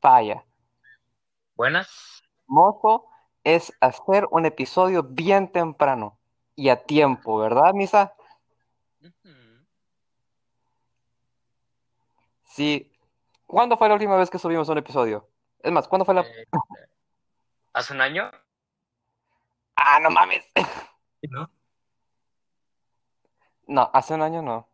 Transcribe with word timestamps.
falla. 0.00 0.44
Buenas. 1.54 2.22
Mozo 2.46 3.06
es 3.44 3.72
hacer 3.80 4.26
un 4.30 4.46
episodio 4.46 5.02
bien 5.02 5.50
temprano 5.50 6.18
y 6.54 6.70
a 6.70 6.84
tiempo, 6.84 7.38
¿verdad, 7.38 7.72
Misa? 7.74 8.14
Sí. 12.44 12.92
¿Cuándo 13.46 13.76
fue 13.76 13.88
la 13.88 13.94
última 13.94 14.16
vez 14.16 14.30
que 14.30 14.38
subimos 14.38 14.68
un 14.68 14.78
episodio? 14.78 15.28
Es 15.60 15.72
más, 15.72 15.88
¿cuándo 15.88 16.04
fue 16.04 16.14
la... 16.14 16.22
Eh, 16.22 16.46
¿Hace 17.72 17.94
un 17.94 18.00
año? 18.00 18.30
Ah, 19.76 20.00
no 20.00 20.10
mames. 20.10 20.44
¿No? 21.22 21.50
No, 23.66 23.90
hace 23.92 24.14
un 24.14 24.22
año 24.22 24.42
no. 24.42 24.68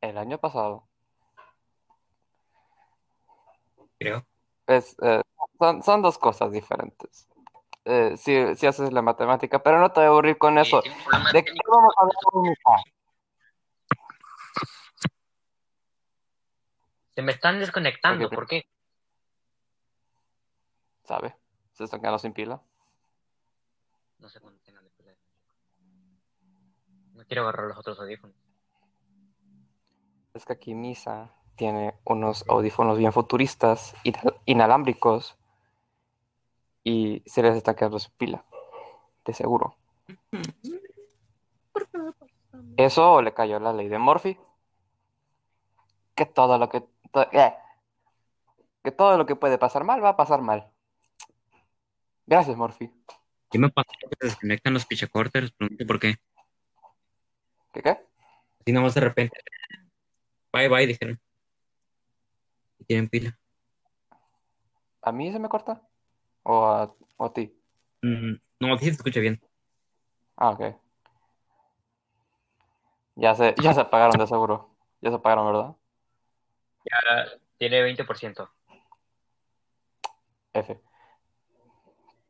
El 0.00 0.18
año 0.18 0.38
pasado. 0.38 0.88
Creo. 3.98 4.26
Es, 4.66 4.96
eh, 5.02 5.22
son, 5.58 5.82
son 5.82 6.02
dos 6.02 6.18
cosas 6.18 6.50
diferentes. 6.52 7.28
Eh, 7.84 8.16
si, 8.16 8.56
si 8.56 8.66
haces 8.66 8.92
la 8.92 9.00
matemática, 9.00 9.62
pero 9.62 9.78
no 9.78 9.92
te 9.92 10.00
voy 10.00 10.06
a 10.06 10.08
aburrir 10.08 10.38
con 10.38 10.58
eso. 10.58 10.82
Sí, 10.82 10.90
¿De 11.32 11.44
qué 11.44 11.52
vamos 11.68 11.94
a 11.96 12.02
hablar 12.02 12.16
hoy, 12.32 12.48
Misa? 12.48 12.90
Se 17.14 17.22
me 17.22 17.32
están 17.32 17.60
desconectando, 17.60 18.28
¿por 18.28 18.46
qué? 18.46 18.66
¿Sabe? 21.04 21.36
Se 21.72 21.84
están 21.84 22.00
quedando 22.00 22.18
sin 22.18 22.32
pila. 22.32 22.60
No 24.18 24.28
sé 24.28 24.40
cuándo 24.40 24.60
tengan 24.64 24.82
de 24.82 24.90
pila. 24.90 25.12
No 27.14 27.24
quiero 27.24 27.42
agarrar 27.42 27.68
los 27.68 27.78
otros 27.78 27.98
audífonos. 28.00 28.36
Es 30.34 30.44
que 30.44 30.52
aquí 30.52 30.74
Misa 30.74 31.30
tiene 31.56 31.94
unos 32.04 32.44
audífonos 32.48 32.98
bien 32.98 33.12
futuristas, 33.12 33.94
inal- 34.04 34.38
inalámbricos, 34.44 35.36
y 36.84 37.22
se 37.26 37.42
les 37.42 37.56
está 37.56 37.74
quedando 37.74 37.98
sin 37.98 38.12
pila, 38.16 38.44
de 39.24 39.32
seguro. 39.34 39.76
Eso 42.76 43.22
le 43.22 43.34
cayó 43.34 43.58
la 43.58 43.72
ley 43.72 43.88
de 43.88 43.98
Murphy, 43.98 44.38
que 46.14 46.26
todo 46.26 46.58
lo 46.58 46.68
que 46.68 46.82
to- 47.10 47.28
eh, 47.32 47.54
que 48.84 48.92
todo 48.92 49.18
lo 49.18 49.26
que 49.26 49.34
puede 49.36 49.58
pasar 49.58 49.84
mal 49.84 50.02
va 50.02 50.10
a 50.10 50.16
pasar 50.16 50.42
mal. 50.42 50.70
Gracias, 52.26 52.56
Murphy. 52.56 52.90
¿Qué 53.50 53.58
me 53.58 53.68
pasó? 53.70 53.88
Que 54.00 54.16
se 54.20 54.26
desconectan 54.26 54.74
los 54.74 54.86
pichacorters, 54.86 55.52
pregunto 55.52 55.86
por 55.86 55.98
qué. 56.00 56.16
¿Qué 57.72 57.82
qué? 57.82 57.90
Así 58.60 58.72
nomás 58.72 58.94
de 58.94 59.00
repente. 59.00 59.38
Bye 60.52 60.68
bye, 60.68 60.86
dijeron. 60.86 61.20
Tienen 62.86 63.08
pila. 63.08 63.38
¿A 65.02 65.12
mí 65.12 65.32
se 65.32 65.38
me 65.38 65.48
corta? 65.48 65.82
¿O 66.42 66.64
a, 66.64 66.94
o 67.16 67.24
a 67.24 67.32
ti? 67.32 67.52
Mm, 68.02 68.34
no, 68.60 68.78
sí 68.78 68.86
se 68.86 68.90
escucha 68.92 69.20
bien. 69.20 69.40
Ah, 70.36 70.50
ok. 70.50 70.76
Ya 73.16 73.34
se, 73.34 73.54
ya 73.62 73.72
se 73.72 73.80
apagaron 73.80 74.18
de 74.18 74.26
seguro. 74.26 74.76
Ya 75.00 75.10
se 75.10 75.16
apagaron, 75.16 75.46
¿verdad? 75.46 75.76
Ya 76.84 77.38
tiene 77.56 77.82
20%. 77.82 78.50
F. 80.52 80.80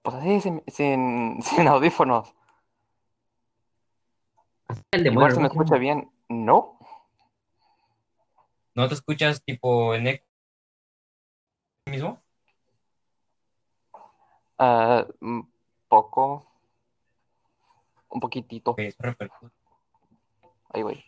Pues 0.03 0.17
así, 0.17 0.41
sin, 0.41 0.63
sin, 0.69 1.43
sin 1.43 1.69
audífonos. 1.69 2.35
El 4.91 5.07
Igual 5.07 5.33
se 5.33 5.39
me 5.39 5.45
¿no? 5.45 5.49
escucha 5.49 5.77
bien. 5.77 6.11
No. 6.29 6.79
¿No 8.75 8.89
te 8.89 8.95
escuchas 8.95 9.43
tipo 9.43 9.95
en 9.95 10.07
eco 10.07 10.26
mismo? 11.87 12.21
Ah, 14.59 15.07
un 15.21 15.51
poco. 15.89 16.47
Un 18.09 18.21
poquitito. 18.21 18.75
Ahí, 20.71 20.83
güey. 20.83 21.05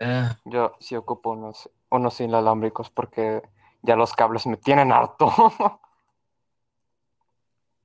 Ah, 0.00 0.38
Yo 0.44 0.74
sí 0.80 0.96
ocupo 0.96 1.30
unos, 1.30 1.70
unos 1.90 2.20
inalámbricos 2.20 2.90
porque 2.90 3.42
ya 3.82 3.96
los 3.96 4.12
cables 4.14 4.46
me 4.46 4.56
tienen 4.56 4.92
harto. 4.92 5.26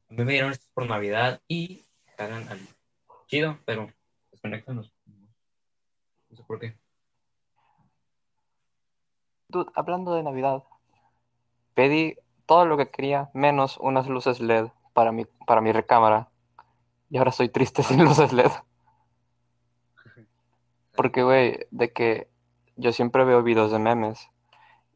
a 0.09 0.13
mí 0.13 0.23
me 0.23 0.31
dieron 0.31 0.51
estos 0.51 0.69
por 0.69 0.87
Navidad 0.87 1.41
y 1.47 1.85
cagan 2.15 2.47
al 2.49 2.59
chido, 3.27 3.59
pero 3.65 3.91
desconectan 4.31 4.77
los. 4.77 4.93
No 6.29 6.35
sé 6.35 6.43
por 6.43 6.59
qué. 6.59 6.77
Dude, 9.49 9.71
hablando 9.75 10.13
de 10.13 10.23
Navidad, 10.23 10.63
pedí 11.79 12.17
todo 12.45 12.65
lo 12.65 12.75
que 12.75 12.89
quería, 12.89 13.29
menos 13.33 13.77
unas 13.77 14.09
luces 14.09 14.41
LED 14.41 14.67
para 14.91 15.13
mi, 15.13 15.23
para 15.47 15.61
mi 15.61 15.71
recámara. 15.71 16.27
Y 17.09 17.17
ahora 17.17 17.31
soy 17.31 17.47
triste 17.47 17.83
sin 17.83 18.03
luces 18.03 18.33
LED. 18.33 18.51
Porque, 20.97 21.23
güey, 21.23 21.67
de 21.71 21.93
que 21.93 22.27
yo 22.75 22.91
siempre 22.91 23.23
veo 23.23 23.43
videos 23.43 23.71
de 23.71 23.79
memes 23.79 24.29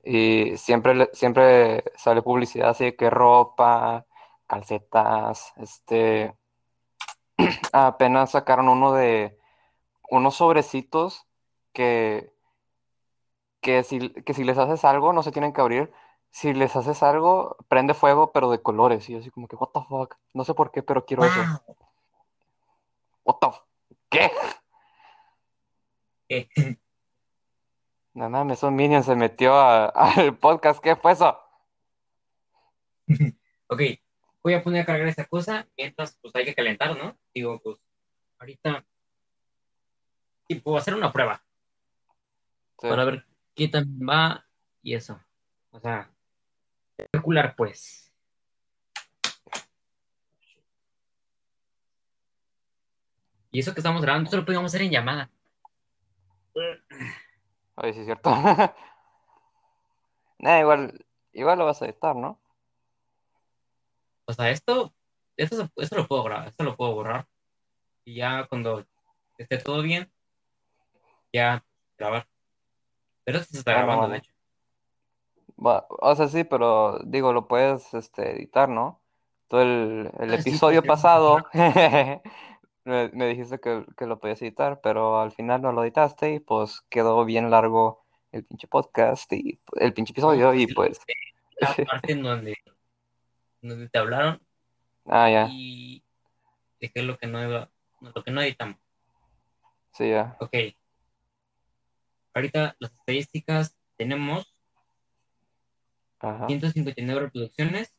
y 0.03 0.57
siempre, 0.57 1.09
siempre 1.13 1.85
sale 1.95 2.21
publicidad 2.21 2.71
así 2.71 2.83
de 2.83 2.95
que 2.97 3.09
ropa, 3.09 4.05
calcetas, 4.45 5.53
este... 5.55 6.35
Apenas 7.71 8.31
sacaron 8.31 8.67
uno 8.67 8.91
de 8.91 9.39
unos 10.09 10.35
sobrecitos 10.35 11.25
que, 11.71 12.33
que, 13.61 13.83
si, 13.83 14.09
que 14.09 14.33
si 14.33 14.43
les 14.43 14.57
haces 14.57 14.83
algo 14.83 15.13
no 15.13 15.23
se 15.23 15.31
tienen 15.31 15.53
que 15.53 15.61
abrir. 15.61 15.93
Si 16.33 16.51
les 16.51 16.75
haces 16.75 17.03
algo, 17.03 17.57
prende 17.67 17.93
fuego, 17.93 18.31
pero 18.31 18.49
de 18.49 18.59
colores. 18.59 19.07
Y 19.07 19.13
yo 19.13 19.19
así 19.19 19.29
como 19.29 19.47
que, 19.47 19.55
what 19.55 19.69
the 19.71 19.81
fuck. 19.87 20.15
No 20.33 20.43
sé 20.43 20.55
por 20.55 20.71
qué, 20.71 20.81
pero 20.81 21.05
quiero 21.05 21.23
eso. 21.25 21.39
What 23.23 23.35
the 23.39 23.47
¿Qué? 24.09 24.31
¿Qué? 26.27 26.49
No 28.15 28.29
mames, 28.29 28.61
un 28.61 28.75
minion 28.75 29.03
se 29.03 29.15
metió 29.15 29.59
al 29.59 30.37
podcast. 30.37 30.79
¿Qué 30.83 30.95
fue 30.95 31.13
eso? 31.13 31.35
Ok, 33.67 33.81
voy 34.43 34.53
a 34.53 34.63
poner 34.63 34.83
a 34.83 34.85
cargar 34.85 35.07
esta 35.07 35.25
cosa 35.25 35.67
mientras 35.75 36.15
pues 36.21 36.35
hay 36.35 36.45
que 36.45 36.53
calentar, 36.53 36.95
¿no? 36.95 37.17
Digo, 37.33 37.59
pues 37.63 37.77
ahorita 38.37 38.85
tipo 40.47 40.77
hacer 40.77 40.93
una 40.93 41.11
prueba 41.11 41.43
Sí. 42.79 42.87
para 42.87 43.03
ver 43.05 43.25
qué 43.55 43.67
tan 43.67 43.87
va 44.07 44.45
y 44.83 44.93
eso. 44.93 45.19
O 45.71 45.79
sea, 45.79 46.12
especular 46.97 47.55
pues. 47.55 48.11
Y 53.51 53.59
eso 53.59 53.73
que 53.73 53.79
estamos 53.81 54.01
grabando, 54.01 54.25
esto 54.25 54.37
lo 54.37 54.45
podíamos 54.45 54.71
hacer 54.71 54.81
en 54.81 54.91
llamada. 54.91 55.29
Oye, 57.75 57.93
sí 57.93 57.99
es 57.99 58.05
cierto. 58.05 58.31
Nah, 60.39 60.59
igual, 60.59 61.05
igual 61.31 61.57
lo 61.57 61.65
vas 61.65 61.81
a 61.81 61.85
editar, 61.85 62.17
¿no? 62.17 62.37
O 64.25 64.33
sea, 64.33 64.49
esto, 64.49 64.93
esto, 65.37 65.69
esto 65.77 65.95
lo 65.95 66.05
puedo 66.05 66.23
grabar, 66.23 66.49
esto 66.49 66.65
lo 66.65 66.75
puedo 66.75 66.93
borrar. 66.95 67.27
Y 68.03 68.15
ya 68.15 68.45
cuando 68.47 68.85
esté 69.37 69.57
todo 69.57 69.81
bien, 69.81 70.11
ya 71.31 71.63
grabar. 71.97 72.27
Pero 73.23 73.37
esto 73.37 73.51
se 73.53 73.59
está 73.59 73.71
Ah, 73.71 73.75
no, 73.75 73.85
grabando, 73.87 74.09
de 74.09 74.17
hecho. 74.17 74.32
O 75.63 76.15
sea, 76.15 76.27
sí, 76.27 76.43
pero 76.43 76.99
digo, 77.05 77.33
lo 77.33 77.47
puedes 77.47 77.93
este, 77.93 78.31
editar, 78.31 78.69
¿no? 78.69 79.01
Todo 79.47 79.61
el, 79.61 80.11
el 80.19 80.33
Ah, 80.33 80.41
sí, 80.41 80.49
episodio 80.49 80.81
pues, 80.81 80.87
pasado 80.87 81.37
me, 82.85 83.09
me 83.13 83.27
dijiste 83.27 83.59
que, 83.59 83.85
que 83.97 84.05
lo 84.05 84.19
podías 84.19 84.41
editar, 84.41 84.81
pero 84.81 85.19
al 85.19 85.31
final 85.31 85.61
no 85.61 85.71
lo 85.71 85.83
editaste 85.83 86.33
y 86.33 86.39
pues 86.39 86.81
quedó 86.89 87.23
bien 87.25 87.49
largo 87.51 88.03
el 88.31 88.43
pinche 88.45 88.67
podcast 88.67 89.31
y 89.33 89.59
el 89.79 89.93
pinche 89.93 90.11
episodio 90.11 90.53
y 90.53 90.67
sí, 90.67 90.73
pues... 90.73 90.99
La 91.59 91.75
parte 91.85 92.13
en 92.13 92.23
donde, 92.23 92.57
donde 93.61 93.89
te 93.89 93.99
hablaron 93.99 94.41
Ah, 95.05 95.29
ya, 95.29 95.47
y 95.51 96.03
dejé 96.79 97.03
lo 97.03 97.17
que 97.17 97.27
no 97.27 97.41
iba, 97.43 97.69
lo 98.01 98.23
que 98.23 98.31
no 98.31 98.41
editamos. 98.41 98.77
sí, 99.91 100.09
ya. 100.09 100.35
Ok. 100.39 100.53
Ahorita 102.33 102.75
las 102.79 102.91
estadísticas 102.91 103.77
tenemos 103.97 104.52
Ajá. 106.23 106.47
159 106.47 107.19
reproducciones. 107.21 107.93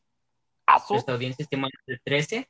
¡Ah, 0.65 0.79
su- 0.79 0.93
Nuestra 0.93 1.13
audiencia 1.13 1.43
estima 1.43 1.67
de 1.85 1.99
13. 2.03 2.49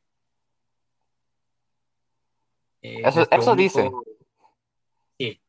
Eh, 2.81 3.01
Eso, 3.03 3.21
eso 3.21 3.35
único- 3.51 3.55
dicen, 3.55 3.91
Sí. 5.19 5.41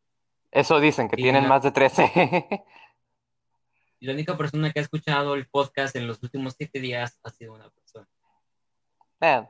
eso 0.51 0.81
dicen, 0.81 1.09
que 1.09 1.17
Sí, 1.17 1.23
tienen 1.23 1.47
más 1.49 1.63
de 1.63 1.71
13. 1.71 2.05
Y 4.01 4.07
la 4.07 4.13
única 4.15 4.37
persona 4.37 4.73
que 4.73 4.81
ha 4.81 4.83
escuchado 4.83 5.35
el 5.35 5.47
podcast 5.47 5.95
en 5.97 6.07
los 6.07 6.23
últimos 6.23 6.55
siete 6.57 6.81
días 6.81 7.21
ha 7.23 7.31
sido 7.31 7.55
una 7.55 7.71
persona. 7.71 8.09
Man. 9.21 9.49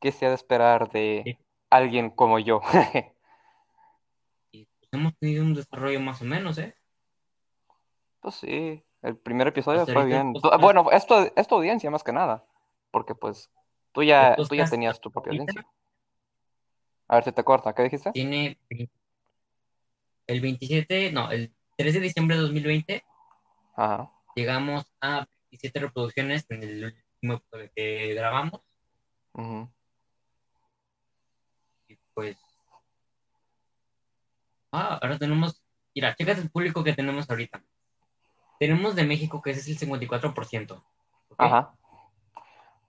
¿Qué 0.00 0.12
se 0.12 0.26
ha 0.26 0.30
de 0.30 0.34
esperar 0.34 0.90
de 0.90 1.22
Sí. 1.24 1.38
alguien 1.70 2.10
como 2.10 2.38
yo? 2.38 2.60
Y 4.52 4.64
pues 4.64 4.88
hemos 4.92 5.16
tenido 5.18 5.44
un 5.44 5.54
desarrollo 5.54 6.00
más 6.00 6.20
o 6.22 6.24
menos, 6.24 6.58
¿eh? 6.58 6.74
Pues 8.20 8.34
sí, 8.34 8.84
el 9.02 9.16
primer 9.16 9.48
episodio 9.48 9.80
Hasta 9.80 9.92
fue 9.92 10.04
bien. 10.04 10.34
Podcast- 10.34 10.60
Bueno, 10.60 10.90
es 10.90 11.06
tu, 11.06 11.14
es 11.34 11.48
tu 11.48 11.54
audiencia 11.54 11.90
más 11.90 12.04
que 12.04 12.12
nada, 12.12 12.44
porque 12.90 13.14
pues 13.14 13.50
tú 13.92 14.02
ya, 14.02 14.34
El 14.34 14.46
tú 14.48 14.54
ya 14.54 14.68
tenías 14.68 15.00
tu 15.00 15.10
propia 15.10 15.32
audiencia. 15.32 15.66
A 17.08 17.16
ver 17.16 17.24
si 17.24 17.32
te 17.32 17.42
corta, 17.42 17.74
¿qué 17.74 17.82
dijiste? 17.82 18.12
tiene 18.12 18.58
el 20.26 20.40
27, 20.40 21.10
no, 21.12 21.30
el 21.32 21.52
3 21.76 21.94
de 21.94 22.00
diciembre 22.00 22.36
de 22.36 22.42
2020 22.42 23.04
Ajá. 23.74 24.12
llegamos 24.36 24.84
a 25.00 25.26
27 25.50 25.80
reproducciones 25.80 26.46
en 26.50 26.62
el 26.62 26.84
último 26.84 27.34
episodio 27.34 27.70
que 27.74 28.14
grabamos 28.14 28.60
y 31.88 31.96
pues 32.14 32.36
ah, 34.70 34.98
ahora 35.02 35.18
tenemos, 35.18 35.60
mira, 35.94 36.14
chécate 36.14 36.42
el 36.42 36.50
público 36.50 36.84
que 36.84 36.92
tenemos 36.92 37.28
ahorita. 37.28 37.60
Tenemos 38.60 38.94
de 38.94 39.04
México 39.04 39.40
que 39.40 39.50
ese 39.52 39.60
es 39.60 39.68
el 39.82 39.88
54%. 39.88 40.74
¿ok? 41.30 41.34
Ajá. 41.38 41.74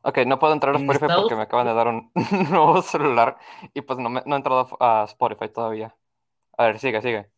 Ok, 0.03 0.18
no 0.27 0.38
puedo 0.38 0.51
entrar 0.53 0.75
a 0.75 0.77
Spotify 0.79 1.06
Estados 1.06 1.23
porque 1.23 1.35
me 1.38 1.44
acaban 1.44 1.65
de 1.68 1.73
dar 1.73 1.88
un 1.88 2.12
nuevo 2.51 2.81
celular 2.81 3.38
y 3.73 3.81
pues 3.81 3.97
no, 3.97 4.09
me- 4.09 4.21
no 4.25 4.35
he 4.35 4.38
entrado 4.38 4.77
a 4.81 5.06
Spotify 5.06 5.47
todavía. 5.47 5.95
A 6.57 6.65
ver, 6.65 6.79
sigue, 6.79 7.01
sigue. 7.01 7.31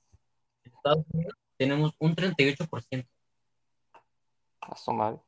En 0.66 0.72
Estados 0.74 1.06
Unidos 1.14 1.34
tenemos 1.58 1.94
un 2.00 2.16
38%. 2.16 3.08
A 4.62 4.76
su 4.78 4.92
madre. 4.94 5.20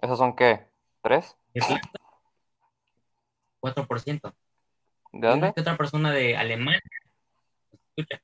¿Esos 0.00 0.18
son 0.18 0.36
qué? 0.36 0.68
¿Tres? 1.02 1.36
Irlanda, 1.54 1.90
4%. 3.60 4.32
¿De 5.12 5.26
dónde? 5.26 5.52
que 5.54 5.60
otra 5.62 5.76
persona 5.76 6.12
de 6.12 6.36
Alemania, 6.36 6.80
escucha, 7.72 8.22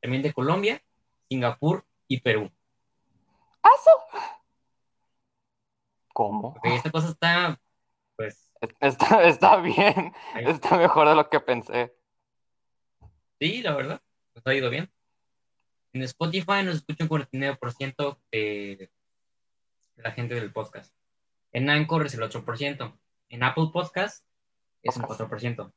también 0.00 0.22
de 0.22 0.32
Colombia, 0.32 0.82
Singapur 1.28 1.84
y 2.08 2.20
Perú. 2.20 2.50
¿Cómo? 6.12 6.48
Ok, 6.48 6.66
esta 6.66 6.90
cosa 6.90 7.08
está, 7.08 7.60
pues, 8.16 8.50
Está, 8.80 9.24
está 9.24 9.56
bien. 9.56 10.12
ahí. 10.34 10.44
Está 10.46 10.76
mejor 10.76 11.08
de 11.08 11.14
lo 11.14 11.28
que 11.30 11.40
pensé. 11.40 11.94
sí, 13.38 13.62
la 13.62 13.74
verdad, 13.74 14.02
nos 14.34 14.46
ha 14.46 14.54
ido 14.54 14.68
bien. 14.70 14.90
En 15.92 16.02
Spotify 16.02 16.62
nos 16.64 16.76
escucha 16.76 17.04
un 17.04 17.10
49% 17.10 18.18
de 18.30 18.90
la 19.96 20.12
gente 20.12 20.34
del 20.34 20.52
podcast. 20.52 20.94
En 21.52 21.68
Anchor 21.70 22.06
es 22.06 22.14
el 22.14 22.20
8%. 22.20 22.98
En 23.30 23.42
Apple 23.42 23.70
Podcast 23.72 24.24
es 24.82 24.96
un 24.96 25.02
Podcast. 25.02 25.30
4%. 25.30 25.72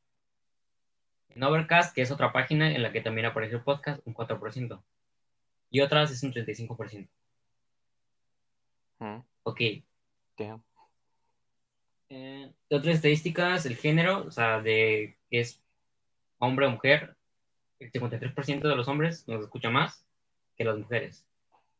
En 1.29 1.43
Overcast, 1.43 1.95
que 1.95 2.03
es 2.03 2.11
otra 2.11 2.31
página 2.31 2.75
en 2.75 2.83
la 2.83 2.91
que 2.91 3.01
también 3.01 3.25
aparece 3.25 3.55
el 3.55 3.63
podcast, 3.63 4.05
un 4.05 4.13
4%. 4.13 4.83
Y 5.71 5.81
otras 5.81 6.11
es 6.11 6.21
un 6.21 6.31
35%. 6.31 7.07
Mm, 9.03 9.21
Ok, 9.43 9.59
damn. 10.37 10.63
Eh, 12.07 12.53
de 12.69 12.75
otras 12.77 12.95
estadísticas, 12.95 13.65
el 13.65 13.75
género, 13.75 14.25
o 14.25 14.31
sea, 14.31 14.61
de 14.61 15.17
que 15.29 15.41
es 15.41 15.61
hombre 16.37 16.67
o 16.67 16.71
mujer, 16.71 17.17
el 17.79 17.91
53% 17.91 18.61
de 18.61 18.75
los 18.77 18.87
hombres 18.87 19.27
nos 19.27 19.43
escucha 19.43 19.69
más 19.69 20.05
que 20.55 20.63
las 20.63 20.77
mujeres. 20.77 21.27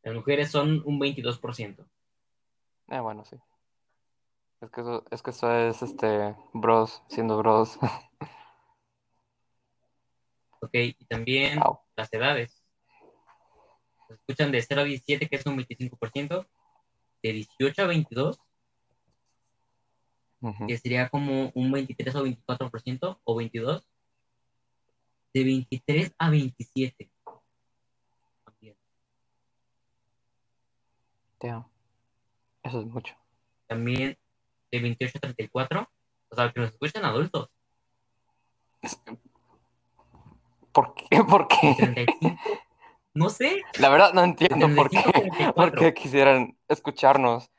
Las 0.01 0.15
mujeres 0.15 0.51
son 0.51 0.81
un 0.85 0.99
22%. 0.99 1.87
Eh, 2.89 2.99
bueno, 2.99 3.23
sí. 3.23 3.37
Es 4.59 4.69
que 4.69 4.81
eso, 4.81 5.05
es 5.09 5.21
que 5.21 5.29
eso 5.29 5.55
es 5.55 5.81
este 5.81 6.35
bros, 6.53 7.03
siendo 7.07 7.37
bros. 7.37 7.79
Ok, 10.59 10.75
y 10.75 11.05
también 11.07 11.59
las 11.97 12.13
edades. 12.13 12.63
Nos 14.07 14.17
escuchan 14.17 14.49
de 14.49 14.61
0 14.61 14.79
a 14.79 14.83
17, 14.85 15.27
que 15.27 15.35
es 15.35 15.45
un 15.45 15.57
25%, 15.57 16.47
de 17.23 17.33
18 17.33 17.81
a 17.81 17.87
22, 17.87 18.39
Ujú. 20.41 20.67
que 20.67 20.77
sería 20.77 21.09
como 21.09 21.51
un 21.55 21.71
23 21.71 22.15
o 22.15 22.23
24%, 22.25 23.19
o 23.23 23.35
22, 23.35 23.87
de 25.33 25.43
23 25.43 26.13
a 26.19 26.29
27. 26.29 27.09
También. 28.43 28.75
Damn. 31.39 31.65
Eso 32.61 32.81
es 32.81 32.85
mucho. 32.87 33.15
también 33.67 34.17
de 34.71 34.79
28 34.79 35.17
a 35.17 35.21
34, 35.21 35.89
o 36.29 36.35
sea, 36.35 36.51
que 36.51 36.59
nos 36.59 36.71
escuchan 36.71 37.05
adultos, 37.05 37.49
¿Por 40.73 40.93
qué? 40.95 41.07
¿Por 41.23 41.47
de 41.47 41.55
qué? 41.61 41.75
35, 41.77 42.37
no 43.15 43.29
sé, 43.29 43.61
La 43.79 43.89
verdad 43.89 44.13
no 44.13 44.23
entiendo 44.23 44.67
por 44.75 44.89
35 44.89 45.09
a 45.09 45.13
qué, 45.13 45.19
34. 45.29 45.53
por 45.53 45.79
qué 45.79 45.93
quisieran 45.93 46.57
escucharnos 46.67 47.51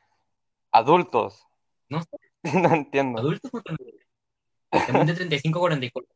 adultos. 0.72 1.46
No 1.88 2.02
sé. 2.02 2.08
No 2.68 2.74
entiendo. 2.74 3.20
adultos 3.20 3.50
no 3.54 3.62
también 3.62 5.06
de 5.06 5.14
35 5.14 5.58
a 5.58 5.62
44. 5.62 6.14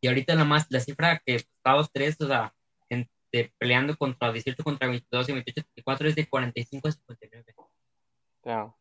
Y 0.00 0.08
ahorita 0.08 0.34
la 0.34 0.44
más, 0.44 0.66
la 0.68 0.80
cifra 0.80 1.18
que 1.24 1.36
Estados 1.36 1.88
tres, 1.92 2.20
o 2.20 2.26
sea, 2.26 2.54
en- 2.90 3.08
de- 3.32 3.52
peleando 3.58 3.96
contra 3.96 4.32
18 4.32 4.62
contra 4.62 4.86
22 4.88 5.28
y 5.28 5.32
28 5.32 5.60
a 5.60 5.64
34 5.64 6.08
es 6.08 6.14
de 6.16 6.28
45 6.28 6.88
a 6.88 6.92
59. 6.92 7.54
Damn. 8.42 8.74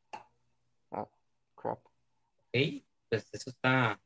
Ah, 0.92 1.08
crap. 1.56 1.80
¿Ok? 1.86 2.84
Pues 3.10 3.30
eso 3.32 3.50
está. 3.52 4.00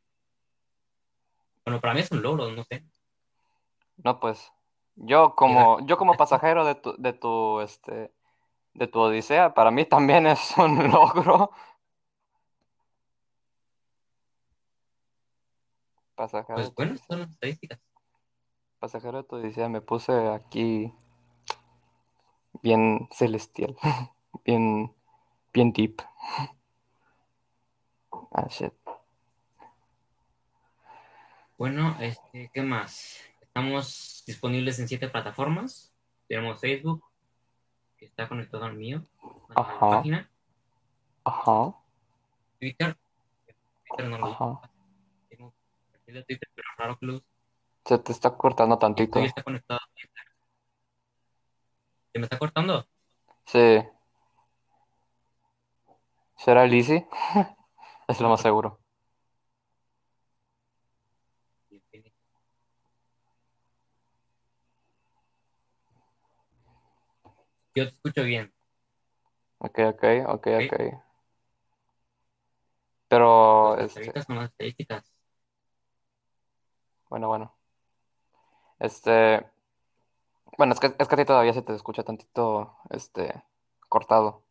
Bueno, 1.66 1.82
para 1.82 1.94
mí 1.96 2.02
es 2.02 2.12
un 2.12 2.22
logro, 2.22 2.52
no 2.52 2.64
sé. 2.66 2.84
No, 4.04 4.20
pues, 4.20 4.52
yo 4.98 5.36
como, 5.36 5.80
yo 5.86 5.98
como 5.98 6.16
pasajero 6.16 6.66
de 6.66 6.76
tu, 6.76 6.96
de 6.98 7.14
tu, 7.14 7.62
este, 7.62 8.12
de 8.74 8.88
tu 8.88 9.00
odisea, 9.00 9.54
para 9.54 9.72
mí 9.72 9.86
también 9.86 10.28
es 10.28 10.54
un 10.58 10.92
logro. 10.92 11.52
Pasajero, 16.16 16.56
Pues 16.56 16.74
bueno, 16.76 16.96
son 17.08 17.22
estadísticas. 17.22 17.80
Pasajero 18.80 19.20
de 19.20 19.24
tu 19.24 19.36
odisea, 19.36 19.70
me 19.70 19.82
puse 19.82 20.30
aquí 20.30 20.94
bien 22.62 23.08
celestial, 23.12 23.78
bien, 24.46 24.94
bien 25.54 25.72
deep. 25.74 26.02
Ah, 28.32 28.48
shit. 28.50 28.74
Bueno, 31.58 31.96
este, 32.00 32.52
¿qué 32.54 32.62
más? 32.62 33.20
Estamos 33.58 34.24
disponibles 34.28 34.78
en 34.78 34.88
siete 34.88 35.10
plataformas. 35.10 35.92
Tenemos 36.28 36.62
Facebook, 36.62 37.04
que 37.98 38.06
está 38.06 38.30
conectado 38.30 38.66
al 38.66 38.76
mío, 38.76 39.02
a 39.56 39.62
la 39.64 39.80
página. 39.80 40.30
Ajá, 41.24 41.74
Twitter, 42.60 42.96
Twitter 43.90 44.10
no 44.10 44.20
lo 44.20 44.28
ajá. 44.28 44.62
Tengo 45.28 45.56
perfil 45.92 46.14
de 46.14 46.24
Twitter, 46.26 46.50
pero 46.54 46.68
raro 46.78 47.00
que. 47.00 47.24
Se 47.84 47.98
te 47.98 48.12
está 48.12 48.38
cortando 48.38 48.78
tantito. 48.78 49.18
está 49.22 49.42
conectado 49.42 49.80
a 49.80 49.90
Twitter. 49.92 50.24
¿Se 52.14 52.20
me 52.20 52.26
está 52.26 52.38
cortando? 52.38 52.88
Sí. 53.46 53.84
¿Será 56.36 56.68
Lizzie? 56.68 57.08
Es 58.08 58.22
lo 58.22 58.30
más 58.30 58.40
seguro. 58.40 58.80
Yo 67.78 67.84
te 67.88 67.94
escucho 67.94 68.24
bien. 68.24 68.52
Ok, 69.60 69.78
ok, 69.90 70.04
ok, 70.28 70.48
Ok. 70.48 70.74
ok. 70.74 70.82
Pero, 73.08 73.76
Pues, 73.78 73.96
este, 73.98 74.22
son 74.24 74.36
las 74.38 74.50
estadísticas. 74.52 75.14
bueno, 77.10 77.28
bueno. 77.28 77.54
Este, 78.80 79.46
bueno, 80.58 80.74
es 80.74 80.80
que, 80.80 80.88
es 80.98 81.08
que 81.08 81.16
a 81.16 81.18
ti 81.18 81.26
todavía 81.26 81.54
se 81.54 81.62
te 81.62 81.74
escucha 81.74 82.04
tantito, 82.04 82.78
este, 82.90 83.44
cortado. 83.90 84.44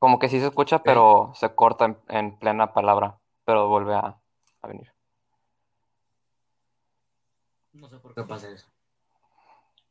Como 0.00 0.18
que 0.18 0.28
sí 0.28 0.40
se 0.40 0.46
escucha, 0.48 0.82
pero 0.82 1.30
se 1.36 1.54
corta 1.54 1.84
en, 1.84 1.96
en 2.08 2.36
plena 2.38 2.72
palabra, 2.72 3.18
pero 3.44 3.68
vuelve 3.68 3.94
a, 3.94 4.18
a 4.62 4.66
venir. 4.66 4.92
No 7.72 7.88
sé 7.88 7.98
por 7.98 8.14
qué 8.14 8.22
pasa 8.22 8.48
eso. 8.52 8.68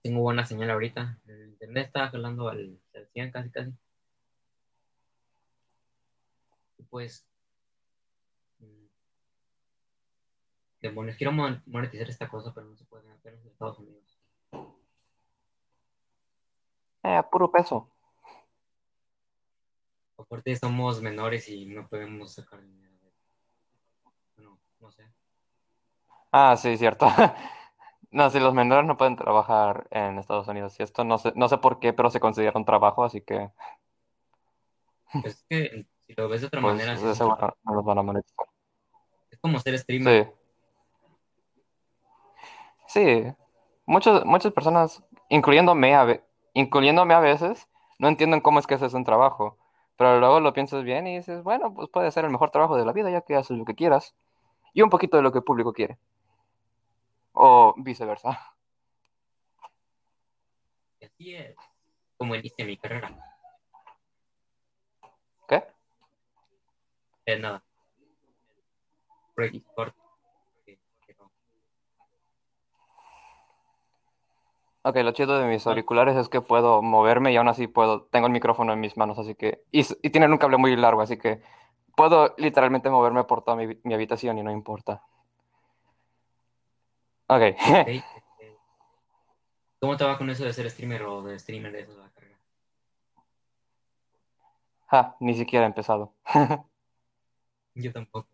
Tengo 0.01 0.21
buena 0.21 0.45
señal 0.45 0.69
ahorita. 0.71 1.19
El 1.27 1.49
internet 1.49 1.87
está 1.87 2.09
jalando 2.09 2.47
al, 2.49 2.79
al 2.95 3.07
100 3.09 3.31
casi, 3.31 3.49
casi. 3.51 3.71
Y 6.77 6.83
pues. 6.83 7.25
mm, 8.59 8.85
Demonios, 10.81 11.17
quiero 11.17 11.33
mon- 11.33 11.61
monetizar 11.65 12.09
esta 12.09 12.29
cosa, 12.29 12.53
pero 12.53 12.67
no 12.67 12.77
se 12.77 12.85
puede 12.85 13.11
apenas 13.11 13.41
en 13.41 13.47
Estados 13.51 13.79
Unidos. 13.79 14.17
Eh, 17.03 17.15
a 17.15 17.29
puro 17.29 17.51
peso. 17.51 17.89
Aparte, 20.17 20.55
somos 20.55 21.01
menores 21.01 21.47
y 21.49 21.65
no 21.65 21.87
podemos 21.87 22.33
sacar 22.33 22.61
dinero. 22.61 22.93
de- 23.01 24.43
No, 24.43 24.59
no 24.79 24.91
sé. 24.91 25.03
Ah, 26.31 26.55
sí, 26.57 26.77
cierto. 26.77 27.07
No, 28.11 28.29
si 28.29 28.39
los 28.39 28.53
menores 28.53 28.85
no 28.85 28.97
pueden 28.97 29.15
trabajar 29.15 29.87
en 29.91 30.17
Estados 30.17 30.47
Unidos. 30.47 30.79
Y 30.79 30.83
esto 30.83 31.03
no 31.03 31.17
sé, 31.17 31.31
no 31.35 31.47
sé 31.47 31.57
por 31.57 31.79
qué, 31.79 31.93
pero 31.93 32.09
se 32.09 32.19
considera 32.19 32.57
un 32.57 32.65
trabajo, 32.65 33.03
así 33.03 33.21
que 33.21 33.51
Pues 35.11 35.25
es 35.25 35.45
que 35.47 35.85
si 35.99 36.13
lo 36.13 36.27
ves 36.27 36.41
de 36.41 36.47
otra 36.47 36.61
pues 36.61 36.73
manera, 36.73 36.93
es, 36.93 37.19
no 37.19 37.73
los 37.73 37.85
van 37.85 37.99
a 37.99 38.01
monetizar. 38.01 38.47
Es 39.29 39.39
como 39.39 39.59
ser 39.59 39.77
streamer. 39.77 40.25
Sí. 40.25 40.31
Sí, 42.87 43.23
muchas, 43.85 44.25
muchas 44.25 44.51
personas, 44.51 45.03
incluyéndome 45.29 45.93
a, 45.95 46.23
incluyéndome 46.53 47.13
a 47.13 47.19
veces, 47.19 47.67
no 47.99 48.07
entienden 48.07 48.41
cómo 48.41 48.57
es 48.57 48.65
que 48.65 48.73
ese 48.73 48.87
es 48.87 48.95
un 48.95 49.03
trabajo. 49.03 49.57
Pero 49.95 50.19
luego 50.19 50.39
lo 50.39 50.53
piensas 50.53 50.83
bien 50.83 51.05
y 51.05 51.17
dices, 51.17 51.43
bueno, 51.43 51.73
pues 51.73 51.89
puede 51.89 52.09
ser 52.09 52.25
el 52.25 52.31
mejor 52.31 52.49
trabajo 52.49 52.77
de 52.77 52.85
la 52.85 52.93
vida, 52.93 53.11
ya 53.11 53.21
que 53.21 53.35
haces 53.35 53.57
lo 53.57 53.65
que 53.65 53.75
quieras. 53.75 54.15
Y 54.73 54.81
un 54.81 54.89
poquito 54.89 55.17
de 55.17 55.23
lo 55.23 55.31
que 55.31 55.39
el 55.39 55.43
público 55.43 55.73
quiere. 55.73 55.99
O 57.41 57.73
viceversa. 57.77 58.37
Así 61.01 61.35
es 61.35 61.55
como 62.17 62.35
inicia 62.35 62.65
mi 62.65 62.75
carrera. 62.75 63.15
¿Qué? 65.47 65.63
Eh, 67.25 67.39
nada. 67.39 67.63
Ok, 74.81 74.97
lo 74.97 75.11
chido 75.13 75.39
de 75.39 75.47
mis 75.47 75.65
auriculares 75.65 76.17
es 76.17 76.27
que 76.27 76.41
puedo 76.41 76.81
moverme 76.81 77.31
y 77.31 77.37
aún 77.37 77.47
así 77.47 77.67
puedo, 77.67 78.03
tengo 78.07 78.27
el 78.27 78.33
micrófono 78.33 78.73
en 78.73 78.81
mis 78.81 78.97
manos, 78.97 79.17
así 79.17 79.35
que, 79.35 79.63
y, 79.71 79.85
y 80.01 80.09
tienen 80.09 80.33
un 80.33 80.39
cable 80.39 80.57
muy 80.57 80.75
largo, 80.75 80.99
así 81.01 81.17
que 81.17 81.41
puedo 81.95 82.35
literalmente 82.37 82.89
moverme 82.89 83.23
por 83.23 83.45
toda 83.45 83.55
mi, 83.55 83.79
mi 83.83 83.93
habitación 83.93 84.37
y 84.37 84.43
no 84.43 84.51
importa. 84.51 85.03
Ok, 87.31 87.41
Ok, 87.41 87.87
este, 87.87 88.03
¿Cómo 89.79 89.95
te 89.95 90.03
va 90.03 90.17
con 90.17 90.29
eso 90.29 90.43
de 90.43 90.53
ser 90.53 90.69
streamer 90.69 91.03
o 91.03 91.21
de 91.21 91.37
streamer 91.39 91.71
de 91.71 91.81
eso 91.81 91.93
de 91.93 92.01
la 92.01 92.09
carrera? 92.09 92.37
ja, 94.87 95.15
ni 95.19 95.35
siquiera 95.35 95.65
he 95.65 95.67
empezado. 95.67 96.15
Yo 97.75 97.93
tampoco. 97.93 98.27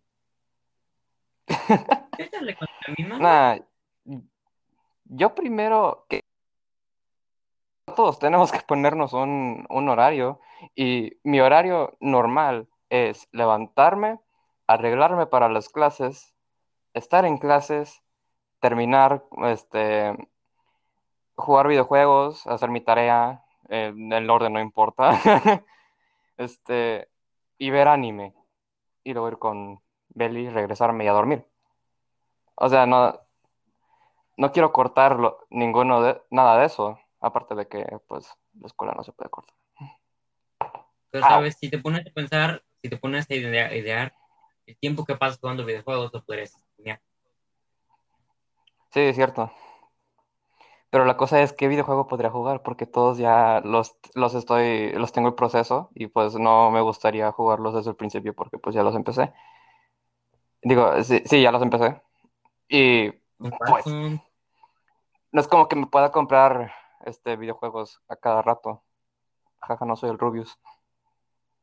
Échale 2.17 2.55
con 2.55 2.67
la 2.87 2.93
misma. 2.97 3.19
Nah, 3.19 3.59
yo 5.05 5.35
primero 5.35 6.05
que 6.09 6.21
todos 7.95 8.17
tenemos 8.17 8.51
que 8.51 8.61
ponernos 8.61 9.13
un, 9.13 9.65
un 9.69 9.89
horario 9.89 10.39
y 10.75 11.19
mi 11.23 11.41
horario 11.41 11.95
normal 11.99 12.67
es 12.89 13.27
levantarme, 13.31 14.19
arreglarme 14.65 15.27
para 15.27 15.49
las 15.49 15.69
clases, 15.69 16.33
estar 16.93 17.25
en 17.25 17.37
clases, 17.37 18.01
terminar, 18.65 19.23
este, 19.43 20.15
jugar 21.35 21.67
videojuegos, 21.67 22.47
hacer 22.47 22.69
mi 22.71 22.81
tarea, 22.81 23.43
eh, 23.69 23.93
el 23.95 24.29
orden 24.29 24.53
no 24.53 24.59
importa, 24.59 25.11
este, 26.37 27.07
y 27.59 27.69
ver 27.69 27.87
anime 27.87 28.33
y 29.03 29.13
luego 29.13 29.27
ir 29.29 29.37
con 29.37 29.81
Belly, 30.09 30.49
regresarme 30.49 31.03
y 31.05 31.07
a 31.07 31.13
dormir. 31.13 31.45
O 32.55 32.67
sea, 32.69 32.87
no, 32.87 33.19
no 34.37 34.51
quiero 34.51 34.71
cortar 34.71 35.19
lo- 35.19 35.45
ninguno 35.51 36.01
de, 36.01 36.19
nada 36.31 36.57
de 36.57 36.65
eso, 36.65 36.99
aparte 37.19 37.53
de 37.53 37.67
que, 37.67 37.85
pues, 38.07 38.35
la 38.59 38.65
escuela 38.65 38.93
no 38.97 39.03
se 39.03 39.11
puede 39.11 39.29
cortar. 39.29 39.55
Pero 41.11 41.23
sabes, 41.27 41.55
si 41.59 41.69
te 41.69 41.77
pones 41.77 42.07
a 42.07 42.09
pensar, 42.09 42.63
si 42.81 42.89
te 42.89 42.97
pones 42.97 43.29
a 43.29 43.35
idea- 43.35 43.75
idear, 43.75 44.11
el 44.65 44.75
tiempo 44.77 45.05
que 45.05 45.15
pasas 45.15 45.39
jugando 45.39 45.65
videojuegos 45.65 46.11
lo 46.11 46.23
podrías 46.25 46.49
streamear. 46.51 46.99
Sí, 48.95 49.01
es 49.01 49.17
cierto. 49.17 49.51
Pero 50.89 51.03
la 51.03 51.17
cosa 51.17 51.41
es 51.41 51.51
qué 51.51 51.67
videojuego 51.67 52.07
podría 52.07 52.29
jugar, 52.31 52.63
porque 52.63 52.85
todos 52.85 53.17
ya 53.17 53.59
los, 53.59 53.97
los 54.13 54.33
estoy, 54.35 54.93
los 54.93 55.11
tengo 55.11 55.27
en 55.27 55.35
proceso 55.35 55.89
y 55.93 56.07
pues 56.07 56.35
no 56.35 56.71
me 56.71 56.79
gustaría 56.79 57.29
jugarlos 57.33 57.73
desde 57.73 57.89
el 57.89 57.97
principio 57.97 58.33
porque 58.33 58.57
pues 58.57 58.73
ya 58.73 58.83
los 58.83 58.95
empecé. 58.95 59.33
Digo, 60.61 61.03
sí, 61.03 61.21
sí, 61.25 61.41
ya 61.41 61.51
los 61.51 61.61
empecé. 61.61 62.01
Y 62.69 63.11
pues 63.37 63.85
no 63.85 64.21
es 65.33 65.47
como 65.49 65.67
que 65.67 65.75
me 65.75 65.87
pueda 65.87 66.09
comprar 66.13 66.71
este 67.05 67.35
videojuegos 67.35 68.01
a 68.07 68.15
cada 68.15 68.41
rato. 68.41 68.81
Jaja, 69.59 69.83
no 69.83 69.97
soy 69.97 70.09
el 70.11 70.19
Rubius. 70.19 70.57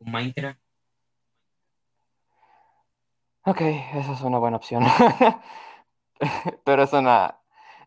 Minecraft. 0.00 0.60
Ok, 3.46 3.62
esa 3.62 4.12
es 4.12 4.20
una 4.20 4.36
buena 4.36 4.58
opción. 4.58 4.84
Pero 6.64 6.82
es 6.82 6.92
una, 6.92 7.38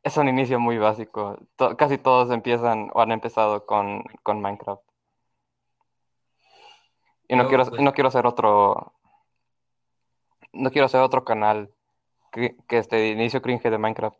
es 0.03 0.17
un 0.17 0.27
inicio 0.27 0.60
muy 0.60 0.77
básico. 0.77 1.38
To- 1.55 1.77
casi 1.77 1.98
todos 1.98 2.32
empiezan 2.32 2.89
o 2.94 3.01
han 3.01 3.12
empezado 3.12 3.65
con, 3.65 4.03
con 4.24 4.41
Minecraft. 4.41 4.84
Y 7.27 7.36
no 7.36 7.48
quiero, 7.48 7.65
pues- 7.65 7.82
no 7.82 7.94
quiero 7.94 8.10
hacer 8.10 8.25
otro, 8.27 8.94
no 10.53 10.72
quiero 10.72 10.86
hacer 10.86 11.01
otro 11.01 11.24
canal 11.25 11.72
que, 12.32 12.55
que 12.67 12.77
este 12.77 13.10
inicio 13.10 13.41
cringe 13.41 13.70
de 13.70 13.77
Minecraft. 13.77 14.20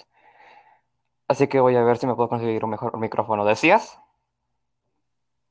Así 1.28 1.48
que 1.48 1.60
voy 1.60 1.76
a 1.76 1.84
ver 1.84 1.98
si 1.98 2.08
me 2.08 2.16
puedo 2.16 2.30
conseguir 2.30 2.64
un 2.64 2.72
mejor 2.72 2.98
micrófono. 2.98 3.46
¿Decías? 3.46 4.00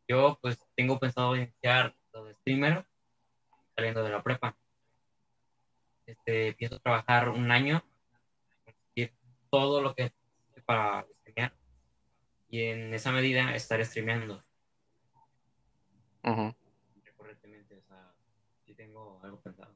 Yo 0.09 0.39
pues 0.41 0.59
tengo 0.77 0.99
pensado 0.99 1.35
iniciar 1.37 1.95
lo 2.13 2.25
de 2.25 2.35
streamer 2.35 2.87
saliendo 3.75 4.03
de 4.03 4.11
la 4.11 4.23
prepa. 4.23 4.55
Este, 6.07 6.49
empiezo 6.49 6.77
a 6.77 6.79
trabajar 6.81 7.31
un 7.31 7.51
año, 7.51 7.83
todo 9.55 9.81
lo 9.81 9.95
que 9.95 10.13
para 10.67 11.07
streamear 11.21 11.53
y 12.49 12.65
en 12.65 12.93
esa 12.93 13.13
medida 13.13 13.55
estar 13.55 13.85
streameando 13.85 14.43
Ujú. 16.25 16.53
recurrentemente. 17.05 17.79
O 17.79 17.83
sea, 17.83 18.13
sí 18.67 18.75
tengo 18.75 19.21
algo 19.23 19.41
pensado. 19.41 19.73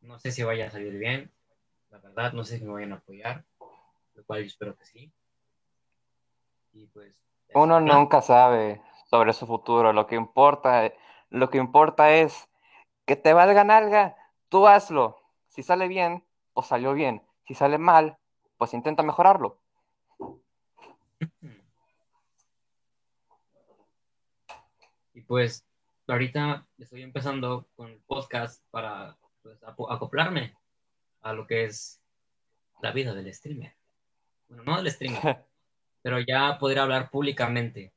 No 0.00 0.20
sé 0.20 0.30
si 0.30 0.44
vaya 0.44 0.68
a 0.68 0.70
salir 0.70 0.96
bien, 0.96 1.32
la 1.90 1.98
verdad, 1.98 2.34
no 2.34 2.44
sé 2.44 2.58
si 2.58 2.64
me 2.64 2.72
vayan 2.72 2.92
a 2.92 2.96
apoyar, 2.96 3.44
lo 4.14 4.24
cual 4.24 4.42
yo 4.42 4.46
espero 4.46 4.76
que 4.76 4.84
sí. 4.84 5.12
Y 6.72 6.86
pues... 6.86 7.16
Uno 7.52 7.82
plan. 7.82 7.98
nunca 7.98 8.22
sabe 8.22 8.80
sobre 9.10 9.32
su 9.32 9.44
futuro. 9.46 9.92
Lo 9.92 10.06
que 10.06 10.14
importa, 10.14 10.92
lo 11.30 11.50
que 11.50 11.58
importa 11.58 12.12
es 12.12 12.48
que 13.06 13.16
te 13.16 13.32
valga 13.32 13.64
nalga, 13.64 14.14
tú 14.48 14.68
hazlo. 14.68 15.18
Si 15.48 15.64
sale 15.64 15.88
bien, 15.88 16.24
pues 16.52 16.68
salió 16.68 16.94
bien. 16.94 17.26
Si 17.48 17.54
sale 17.54 17.78
mal, 17.78 18.18
pues 18.58 18.74
intenta 18.74 19.02
mejorarlo. 19.02 19.58
Y 25.14 25.22
pues 25.22 25.64
ahorita 26.06 26.66
estoy 26.78 27.02
empezando 27.02 27.66
con 27.74 27.88
el 27.88 28.00
podcast 28.06 28.62
para 28.70 29.16
pues, 29.42 29.58
acoplarme 29.64 30.56
a 31.22 31.32
lo 31.32 31.46
que 31.46 31.64
es 31.64 32.00
la 32.82 32.92
vida 32.92 33.14
del 33.14 33.32
streamer. 33.32 33.74
Bueno, 34.48 34.64
no 34.64 34.76
del 34.76 34.90
streamer, 34.90 35.44
pero 36.02 36.20
ya 36.20 36.58
poder 36.58 36.78
hablar 36.78 37.10
públicamente. 37.10 37.92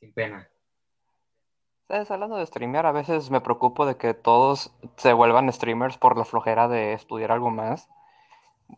Sin 0.00 0.12
pena. 0.12 0.48
¿Sabes? 1.88 2.10
Hablando 2.10 2.36
de 2.36 2.46
streamear, 2.46 2.84
a 2.84 2.92
veces 2.92 3.30
me 3.30 3.40
preocupo 3.40 3.86
de 3.86 3.96
que 3.96 4.12
todos 4.12 4.74
se 4.96 5.12
vuelvan 5.14 5.50
streamers 5.52 5.96
por 5.96 6.18
la 6.18 6.24
flojera 6.24 6.68
de 6.68 6.92
estudiar 6.92 7.32
algo 7.32 7.50
más. 7.50 7.88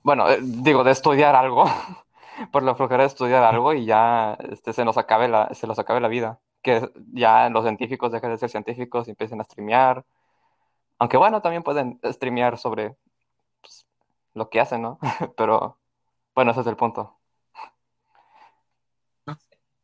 Bueno, 0.03 0.29
eh, 0.31 0.39
digo, 0.43 0.85
de 0.85 0.93
estudiar 0.93 1.35
algo. 1.37 1.65
por 2.53 2.63
la 2.63 2.75
flojera 2.75 3.03
de 3.05 3.09
estudiar 3.09 3.45
algo 3.45 3.75
y 3.75 3.85
ya 3.87 4.35
este, 4.51 4.73
se 4.73 4.85
nos 4.85 4.99
acabe 4.99 5.29
la, 5.29 5.53
se 5.55 5.67
nos 5.67 5.79
acabe 5.79 6.01
la 6.01 6.09
vida. 6.09 6.41
Que 6.63 6.91
ya 7.13 7.49
los 7.51 7.65
científicos 7.65 8.13
dejen 8.13 8.31
de 8.31 8.39
ser 8.39 8.51
científicos 8.51 9.09
y 9.09 9.11
empiecen 9.13 9.41
a 9.41 9.45
streamear. 9.45 10.05
Aunque 10.99 11.17
bueno, 11.19 11.43
también 11.43 11.63
pueden 11.65 12.01
streamear 12.05 12.59
sobre 12.59 12.97
pues, 13.63 13.87
lo 14.35 14.51
que 14.51 14.61
hacen, 14.61 14.83
¿no? 14.83 14.99
Pero 15.37 15.79
bueno, 16.35 16.53
ese 16.53 16.63
es 16.63 16.69
el 16.69 16.77
punto. 16.77 17.19
Sé. 19.27 19.35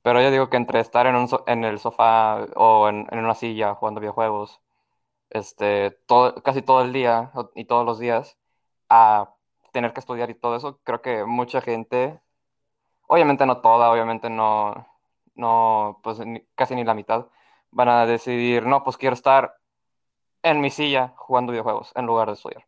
Pero 0.03 0.21
yo 0.23 0.31
digo 0.31 0.49
que 0.51 0.57
entre 0.57 0.81
estar 0.81 1.07
en, 1.07 1.17
un 1.17 1.29
so- 1.29 1.45
en 1.47 1.65
el 1.65 1.79
sofá 1.79 2.45
o 2.57 2.89
en, 2.89 3.07
en 3.11 3.19
una 3.19 3.35
silla 3.35 3.75
jugando 3.75 4.01
videojuegos, 4.01 4.61
este, 5.31 5.93
todo, 6.07 6.37
casi 6.45 6.63
todo 6.63 6.83
el 6.83 6.93
día 6.95 7.33
y 7.57 7.67
todos 7.67 7.87
los 7.87 8.01
días, 8.01 8.39
a 8.91 9.36
tener 9.77 9.93
que 9.93 10.01
estudiar 10.01 10.31
y 10.31 10.35
todo 10.35 10.57
eso, 10.57 10.81
creo 10.85 11.03
que 11.03 11.27
mucha 11.27 11.61
gente, 11.61 12.19
obviamente 13.09 13.45
no 13.45 13.61
toda, 13.61 13.91
obviamente 13.93 14.31
no, 14.31 14.89
no, 15.35 16.01
pues 16.03 16.19
ni- 16.21 16.43
casi 16.55 16.75
ni 16.75 16.83
la 16.83 16.95
mitad, 16.95 17.27
van 17.71 17.91
a 17.91 18.07
decidir, 18.07 18.65
no, 18.65 18.83
pues 18.85 18.97
quiero 18.97 19.13
estar 19.13 19.55
en 20.43 20.63
mi 20.63 20.71
silla 20.71 21.13
jugando 21.19 21.53
videojuegos 21.53 21.93
en 21.95 22.07
lugar 22.07 22.29
de 22.29 22.35
estudiar. 22.35 22.65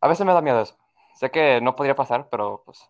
A 0.00 0.06
veces 0.06 0.24
me 0.24 0.32
da 0.32 0.40
miedo 0.42 0.60
eso. 0.60 0.76
Sé 1.14 1.32
que 1.32 1.60
no 1.60 1.74
podría 1.74 1.96
pasar, 1.96 2.28
pero 2.30 2.62
pues, 2.64 2.86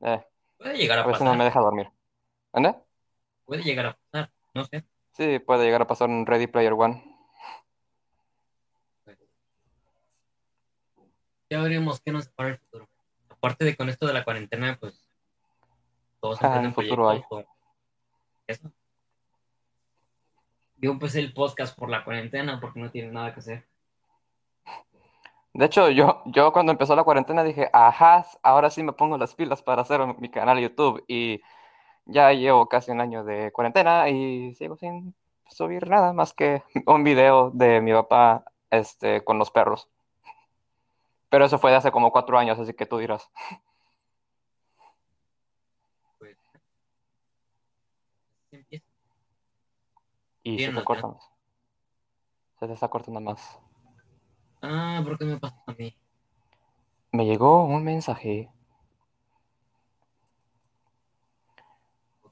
eh, 0.00 0.24
Puede 0.56 0.78
llegar 0.78 0.98
a 1.00 1.02
a 1.02 1.06
veces 1.08 1.22
no 1.22 1.32
me 1.32 1.38
pasar. 1.38 1.46
deja 1.52 1.60
dormir. 1.60 1.90
¿Ande? 2.54 2.74
Puede 3.44 3.62
llegar 3.62 3.86
a 3.86 3.98
pasar. 4.10 4.32
No 4.54 4.64
sé. 4.64 4.84
Sí, 5.12 5.38
puede 5.40 5.64
llegar 5.64 5.82
a 5.82 5.86
pasar 5.86 6.08
un 6.08 6.24
Ready 6.24 6.46
Player 6.46 6.72
One. 6.72 7.09
Ya 11.50 11.60
veremos 11.60 12.00
qué 12.00 12.12
nos 12.12 12.28
para 12.28 12.50
el 12.50 12.58
futuro. 12.58 12.88
Aparte 13.28 13.64
de 13.64 13.76
con 13.76 13.88
esto 13.88 14.06
de 14.06 14.12
la 14.12 14.24
cuarentena, 14.24 14.78
pues 14.80 15.04
todos 16.20 16.40
Ah, 16.40 16.46
emprenden 16.46 16.72
proyectos 16.72 17.24
como 17.28 17.44
eso. 18.46 18.70
Yo 20.76 20.92
empecé 20.92 21.20
el 21.20 21.34
podcast 21.34 21.76
por 21.76 21.90
la 21.90 22.04
cuarentena 22.04 22.60
porque 22.60 22.80
no 22.80 22.90
tiene 22.90 23.10
nada 23.10 23.34
que 23.34 23.40
hacer. 23.40 23.66
De 25.52 25.64
hecho, 25.64 25.90
yo, 25.90 26.22
yo 26.26 26.52
cuando 26.52 26.72
empezó 26.72 26.94
la 26.94 27.02
cuarentena 27.02 27.42
dije, 27.42 27.68
ajá, 27.72 28.24
ahora 28.42 28.70
sí 28.70 28.82
me 28.82 28.92
pongo 28.92 29.18
las 29.18 29.34
pilas 29.34 29.62
para 29.62 29.82
hacer 29.82 30.00
mi 30.18 30.30
canal 30.30 30.56
de 30.56 30.62
YouTube. 30.62 31.04
Y 31.08 31.42
ya 32.06 32.32
llevo 32.32 32.68
casi 32.68 32.92
un 32.92 33.00
año 33.00 33.24
de 33.24 33.50
cuarentena 33.50 34.08
y 34.08 34.54
sigo 34.54 34.76
sin 34.76 35.14
subir 35.48 35.88
nada 35.88 36.12
más 36.12 36.32
que 36.32 36.62
un 36.86 37.02
video 37.02 37.50
de 37.50 37.80
mi 37.80 37.92
papá 37.92 38.44
este, 38.70 39.24
con 39.24 39.38
los 39.38 39.50
perros. 39.50 39.88
Pero 41.30 41.44
eso 41.44 41.58
fue 41.58 41.70
de 41.70 41.76
hace 41.76 41.92
como 41.92 42.10
cuatro 42.10 42.38
años, 42.38 42.58
así 42.58 42.74
que 42.74 42.86
tú 42.86 42.98
dirás. 42.98 43.30
Pues. 46.18 46.36
Y 50.42 50.58
se 50.58 50.72
te 50.72 50.84
corta 50.84 51.06
más. 51.06 51.30
Se 52.58 52.66
te 52.66 52.72
está 52.74 52.88
cortando 52.88 53.20
más. 53.20 53.58
Ah, 54.60 55.00
¿por 55.04 55.16
qué 55.16 55.24
me 55.24 55.38
pasa 55.38 55.56
a 55.66 55.72
mí? 55.72 55.96
Me 57.12 57.24
llegó 57.24 57.64
un 57.64 57.84
mensaje. 57.84 58.50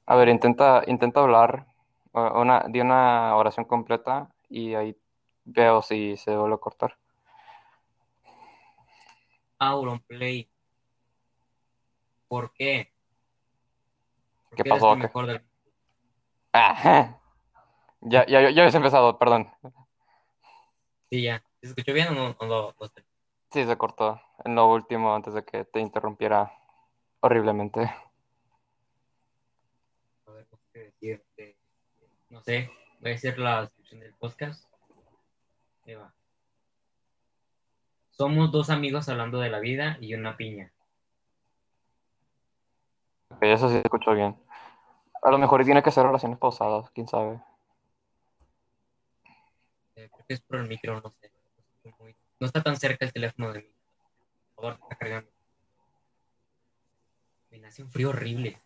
A 0.06 0.16
ver, 0.16 0.28
intenta, 0.28 0.82
intenta 0.86 1.20
hablar 1.20 1.66
uh, 2.14 2.40
una, 2.40 2.64
de 2.68 2.80
una 2.80 3.36
oración 3.36 3.64
completa 3.64 4.28
y 4.48 4.74
ahí 4.74 4.96
veo 5.44 5.82
si 5.82 6.16
se 6.16 6.36
vuelve 6.36 6.56
a 6.56 6.58
cortar. 6.58 6.98
Auronplay. 9.58 10.48
¿Por 12.28 12.52
qué? 12.52 12.92
¿Por 14.50 14.56
¿Qué 14.56 14.62
qué 14.64 14.70
pasó, 14.70 14.92
el 14.92 14.98
qué? 14.98 15.02
mejor 15.02 15.26
del- 15.26 15.42
Ajá. 16.52 17.20
Ya, 18.00 18.24
ya, 18.26 18.40
ya 18.42 18.48
habías 18.62 18.74
empezado, 18.74 19.18
perdón. 19.18 19.50
Sí, 21.10 21.22
ya. 21.22 21.42
¿Se 21.60 21.68
escuchó 21.68 21.92
bien 21.92 22.08
o 22.08 22.12
no? 22.12 22.36
no- 22.40 22.46
no? 22.46 22.74
Sí, 23.50 23.64
se 23.64 23.76
cortó 23.78 24.20
en 24.44 24.54
lo 24.54 24.70
último 24.70 25.14
antes 25.14 25.34
de 25.34 25.44
que 25.44 25.64
te 25.64 25.80
interrumpiera 25.80 26.52
horriblemente. 27.20 27.80
A 30.26 30.30
ver, 30.32 30.46
qué 30.72 30.78
decir. 30.80 31.24
eh, 31.38 31.56
No 32.30 32.42
sé. 32.42 32.70
Voy 33.00 33.10
a 33.10 33.14
decir 33.14 33.38
la 33.38 33.62
descripción 33.62 34.00
del 34.00 34.14
podcast. 34.14 34.64
Ahí 35.86 35.94
va. 35.94 36.12
Somos 38.18 38.50
dos 38.50 38.68
amigos 38.68 39.08
hablando 39.08 39.38
de 39.38 39.48
la 39.48 39.60
vida 39.60 39.96
y 40.00 40.12
una 40.12 40.36
piña. 40.36 40.72
Ok, 43.28 43.44
eso 43.44 43.68
sí 43.68 43.74
se 43.74 43.82
escuchó 43.82 44.12
bien. 44.12 44.36
A 45.22 45.30
lo 45.30 45.38
mejor 45.38 45.64
tiene 45.64 45.84
que 45.84 45.92
ser 45.92 46.04
oraciones 46.04 46.36
pausadas, 46.36 46.90
quién 46.90 47.06
sabe. 47.06 47.40
Eh, 49.94 50.10
creo 50.12 50.26
que 50.26 50.34
es 50.34 50.40
por 50.40 50.58
el 50.58 50.66
micro, 50.66 51.00
no 51.00 51.14
sé. 51.20 51.30
No 52.40 52.46
está 52.48 52.60
tan 52.60 52.76
cerca 52.76 53.04
el 53.04 53.12
teléfono 53.12 53.52
de 53.52 53.62
mí. 53.62 53.68
Por 54.56 54.64
favor, 54.64 54.80
está 54.82 54.96
cargando. 54.96 55.30
Me 57.50 57.64
hace 57.68 57.84
un 57.84 57.90
frío 57.90 58.10
horrible. 58.10 58.60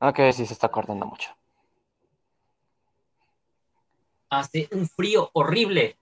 Ok, 0.00 0.18
sí 0.34 0.44
se 0.44 0.52
está 0.52 0.68
cortando 0.68 1.06
mucho. 1.06 1.34
Hace 4.28 4.68
un 4.72 4.86
frío 4.86 5.30
horrible. 5.32 5.96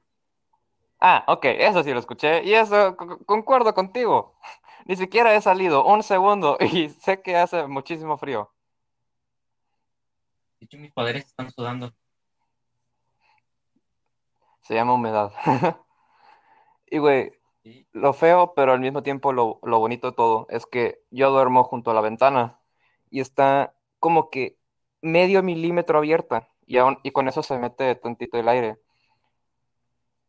Ah, 1.07 1.23
ok, 1.29 1.45
eso 1.59 1.83
sí 1.83 1.93
lo 1.93 1.99
escuché 1.99 2.43
y 2.45 2.55
eso 2.55 2.97
co- 2.97 3.19
concuerdo 3.27 3.75
contigo. 3.75 4.39
Ni 4.87 4.97
siquiera 4.97 5.35
he 5.35 5.41
salido 5.43 5.85
un 5.85 6.03
segundo 6.03 6.57
y 6.61 6.89
sé 6.89 7.21
que 7.21 7.37
hace 7.37 7.67
muchísimo 7.67 8.17
frío. 8.17 8.51
De 10.61 10.65
hecho, 10.65 10.79
mis 10.79 10.93
padres 10.93 11.27
están 11.27 11.51
sudando. 11.51 11.93
Se 14.63 14.75
llama 14.75 14.95
humedad. 14.95 15.33
Y 16.87 16.99
güey, 16.99 17.33
Sí. 17.65 17.87
lo 17.93 18.13
feo, 18.13 18.53
pero 18.55 18.73
al 18.73 18.81
mismo 18.81 19.03
tiempo 19.03 19.33
lo, 19.33 19.59
lo 19.63 19.79
bonito 19.79 20.11
de 20.11 20.17
todo 20.17 20.47
es 20.51 20.67
que 20.67 21.03
yo 21.11 21.31
duermo 21.31 21.65
junto 21.65 21.91
a 21.91 21.95
la 21.95 22.03
ventana 22.03 22.61
y 23.11 23.21
está 23.21 23.75
como 23.99 24.29
que 24.31 24.59
medio 25.01 25.43
milímetro 25.43 25.99
abierta 25.99 26.49
y, 26.67 26.77
aún, 26.79 26.99
y 27.03 27.11
con 27.13 27.27
eso 27.29 27.43
se 27.43 27.59
mete 27.59 27.95
tantito 27.95 28.39
el 28.39 28.49
aire. 28.49 28.79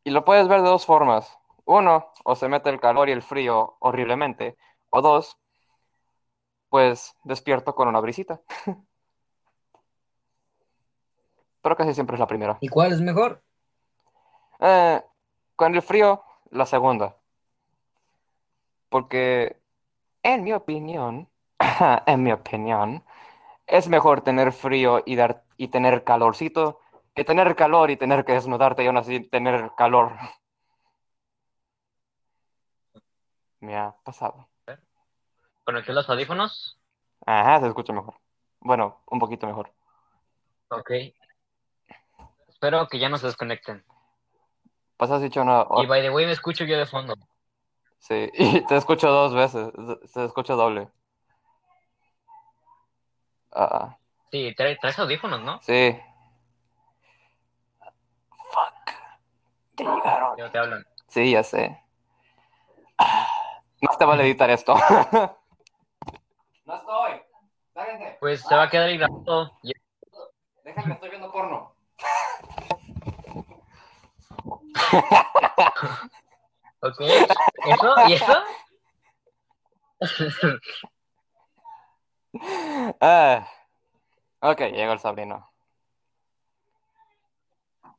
Y 0.05 0.11
lo 0.11 0.23
puedes 0.23 0.47
ver 0.47 0.61
de 0.61 0.69
dos 0.69 0.85
formas. 0.85 1.37
Uno, 1.65 2.11
o 2.23 2.35
se 2.35 2.47
mete 2.47 2.69
el 2.69 2.79
calor 2.79 3.09
y 3.09 3.11
el 3.11 3.23
frío 3.23 3.75
horriblemente. 3.79 4.55
O 4.91 5.01
dos, 5.01 5.39
pues 6.69 7.15
despierto 7.23 7.73
con 7.73 7.87
una 7.87 7.99
brisita. 7.99 8.39
Pero 11.63 11.75
casi 11.75 11.95
siempre 11.95 12.17
es 12.17 12.19
la 12.19 12.27
primera. 12.27 12.59
¿Y 12.61 12.67
cuál 12.67 12.93
es 12.93 13.01
mejor? 13.01 13.41
Eh, 14.59 15.01
con 15.55 15.73
el 15.73 15.81
frío, 15.81 16.23
la 16.51 16.67
segunda. 16.67 17.17
Porque, 18.89 19.59
en 20.21 20.43
mi 20.43 20.53
opinión, 20.53 21.27
en 22.05 22.21
mi 22.21 22.31
opinión, 22.31 23.03
es 23.65 23.87
mejor 23.87 24.21
tener 24.21 24.53
frío 24.53 25.01
y, 25.03 25.15
dar, 25.15 25.43
y 25.57 25.69
tener 25.69 26.03
calorcito 26.03 26.79
que 27.15 27.23
tener 27.23 27.56
calor 27.56 27.89
y 27.89 27.97
tener 27.97 28.25
que 28.25 28.34
desnudarte 28.34 28.84
y 28.84 28.88
aún 28.88 28.97
así 28.97 29.21
tener 29.21 29.71
calor. 29.78 30.12
Me 33.62 33.75
ha 33.75 33.95
pasado. 34.04 34.47
¿Conecté 35.63 35.93
los 35.93 36.08
audífonos? 36.10 36.78
Ajá, 37.25 37.60
se 37.62 37.67
escucha 37.67 37.93
mejor. 37.93 38.15
Bueno, 38.60 39.01
un 39.08 39.17
poquito 39.19 39.47
mejor. 39.47 39.71
Ok. 40.69 40.91
Espero 42.49 42.88
que 42.88 42.99
ya 42.99 43.10
no 43.10 43.17
se 43.17 43.28
desconecten. 43.28 43.84
Pues 44.97 45.10
has 45.12 45.21
dicho 45.21 45.41
una... 45.41 45.65
Y 45.82 45.88
by 45.88 46.01
the 46.01 46.10
way, 46.10 46.25
me 46.25 46.32
escucho 46.34 46.65
yo 46.65 46.78
de 46.78 46.86
fondo. 46.86 47.15
Sí, 47.99 48.30
y 48.34 48.62
te 48.62 48.75
escucho 48.75 49.10
dos 49.10 49.34
veces. 49.34 49.71
Se- 50.12 50.25
escucha 50.25 50.54
doble. 50.54 50.89
Ah, 53.51 53.97
Sí, 54.32 54.54
trae- 54.56 54.78
traes 54.80 54.99
audífonos, 54.99 55.41
¿no? 55.41 55.62
sí. 55.62 55.97
Llegaron. 59.77 60.51
Te 60.51 60.57
hablan. 60.57 60.85
Sí, 61.07 61.31
ya 61.31 61.43
sé. 61.43 61.79
Más 63.81 63.97
te 63.97 64.05
vale 64.05 64.23
editar 64.23 64.49
esto. 64.49 64.75
No 66.65 66.75
estoy. 66.77 67.21
Sáquense. 67.75 68.17
Pues 68.19 68.41
se 68.41 68.55
va 68.55 68.63
a 68.63 68.69
quedar 68.71 68.89
ahí 68.89 68.97
grabado. 68.97 69.51
Déjenme, 70.63 70.95
estoy 70.95 71.09
viendo 71.09 71.31
porno. 71.31 71.75
Ok. 76.81 76.99
¿Eso? 77.01 77.93
¿Y 78.07 78.13
eso? 78.13 78.33
Ah. 82.99 83.47
Ok, 84.41 84.59
llegó 84.59 84.91
el 84.93 84.99
sobrino. 84.99 85.49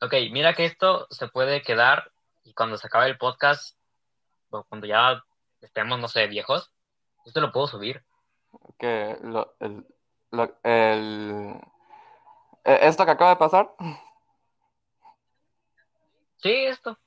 Ok, 0.01 0.15
mira 0.33 0.55
que 0.55 0.65
esto 0.65 1.07
se 1.11 1.29
puede 1.29 1.63
quedar 1.63 2.11
y 2.45 2.55
cuando 2.55 2.77
se 2.79 2.87
acabe 2.87 3.07
el 3.07 3.19
podcast, 3.19 3.77
o 4.51 4.63
cuando 4.65 4.87
ya 4.87 5.23
estemos, 5.61 5.99
no 5.99 6.09
sé, 6.09 6.27
viejos, 6.27 6.71
esto 7.25 7.41
lo 7.41 7.53
puedo 7.53 7.67
subir. 7.67 8.05
Que 8.79 9.17
lo, 9.23 9.55
el, 9.61 9.85
lo- 10.31 10.55
el- 10.63 11.61
eh, 12.65 12.79
esto 12.83 13.05
que 13.05 13.11
acaba 13.13 13.31
de 13.31 13.37
pasar. 13.37 13.71
Sí, 16.39 16.51
esto. 16.67 16.99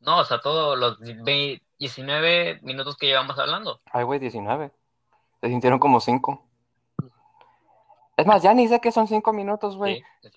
No, 0.00 0.18
o 0.20 0.24
sea, 0.24 0.40
todos 0.40 0.78
los 0.78 0.98
ve- 0.98 1.62
19 1.78 2.58
minutos 2.62 2.96
que 2.96 3.06
llevamos 3.06 3.38
hablando. 3.38 3.80
Ay, 3.92 4.04
güey, 4.04 4.18
19. 4.18 4.72
Se 5.40 5.48
sintieron 5.48 5.78
como 5.78 6.00
5. 6.00 6.46
Es 8.20 8.26
más, 8.26 8.42
ya 8.42 8.52
ni 8.54 8.68
sé 8.68 8.80
que 8.80 8.92
son 8.92 9.08
5 9.08 9.32
minutos, 9.32 9.76
güey. 9.76 10.02
Sí. 10.22 10.30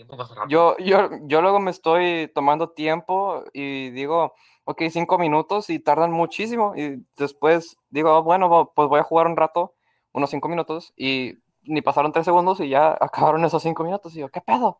Yo, 0.47 0.77
yo, 0.77 1.09
yo 1.23 1.41
luego 1.41 1.59
me 1.59 1.71
estoy 1.71 2.31
tomando 2.33 2.69
tiempo 2.69 3.43
y 3.53 3.89
digo, 3.91 4.33
ok, 4.63 4.83
5 4.89 5.17
minutos 5.17 5.69
y 5.69 5.79
tardan 5.79 6.11
muchísimo. 6.11 6.73
Y 6.75 7.05
después 7.17 7.77
digo, 7.89 8.11
"Ah, 8.11 8.19
bueno, 8.21 8.71
pues 8.73 8.87
voy 8.87 8.99
a 8.99 9.03
jugar 9.03 9.27
un 9.27 9.35
rato, 9.35 9.73
unos 10.13 10.29
5 10.29 10.47
minutos. 10.47 10.93
Y 10.95 11.39
ni 11.63 11.81
pasaron 11.81 12.11
3 12.11 12.25
segundos 12.25 12.59
y 12.59 12.69
ya 12.69 12.97
acabaron 12.99 13.43
esos 13.45 13.61
5 13.63 13.83
minutos. 13.83 14.15
Y 14.15 14.19
yo, 14.19 14.29
¿qué 14.29 14.41
pedo? 14.41 14.79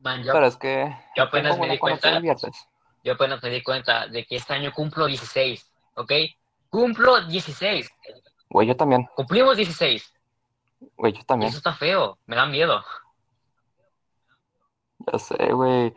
Man, 0.00 0.22
yo, 0.22 0.32
Pero 0.32 0.46
es 0.46 0.56
que 0.56 0.94
yo 1.16 1.24
apenas 1.24 1.58
me 1.58 1.68
di 1.68 1.78
cuenta. 1.78 2.20
yo 3.02 3.12
apenas 3.12 3.42
me 3.42 3.50
di 3.50 3.62
cuenta 3.62 4.06
de 4.06 4.24
que 4.24 4.36
este 4.36 4.54
año 4.54 4.72
cumplo 4.72 5.06
16, 5.06 5.72
¿ok? 5.94 6.12
Cumplo 6.70 7.26
16. 7.26 7.90
Güey, 8.50 8.68
yo 8.68 8.76
también. 8.76 9.08
Cumplimos 9.16 9.56
16. 9.56 10.14
Güey, 10.96 11.12
yo 11.12 11.24
también. 11.24 11.48
eso 11.50 11.58
está 11.58 11.74
feo. 11.74 12.18
Me 12.26 12.36
da 12.36 12.46
miedo. 12.46 12.82
Ya 15.12 15.18
sé, 15.18 15.52
güey. 15.52 15.94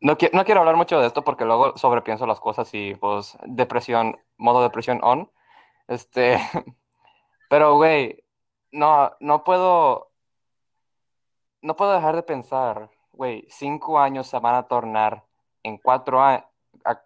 No, 0.00 0.16
qui- 0.18 0.30
no 0.32 0.44
quiero 0.44 0.60
hablar 0.60 0.76
mucho 0.76 1.00
de 1.00 1.06
esto 1.06 1.22
porque 1.22 1.44
luego 1.44 1.76
sobrepienso 1.76 2.26
las 2.26 2.40
cosas 2.40 2.68
y 2.74 2.94
pues 2.94 3.36
depresión, 3.44 4.18
modo 4.36 4.62
depresión 4.62 5.00
on. 5.02 5.30
Este, 5.88 6.38
pero 7.48 7.74
güey, 7.76 8.22
no, 8.72 9.12
no 9.20 9.44
puedo, 9.44 10.10
no 11.62 11.76
puedo 11.76 11.92
dejar 11.92 12.16
de 12.16 12.22
pensar, 12.22 12.90
güey, 13.12 13.46
cinco 13.48 13.98
años 13.98 14.26
se 14.26 14.38
van 14.38 14.54
a 14.56 14.64
tornar 14.64 15.24
en 15.62 15.78
cuatro, 15.78 16.22
a- 16.22 16.50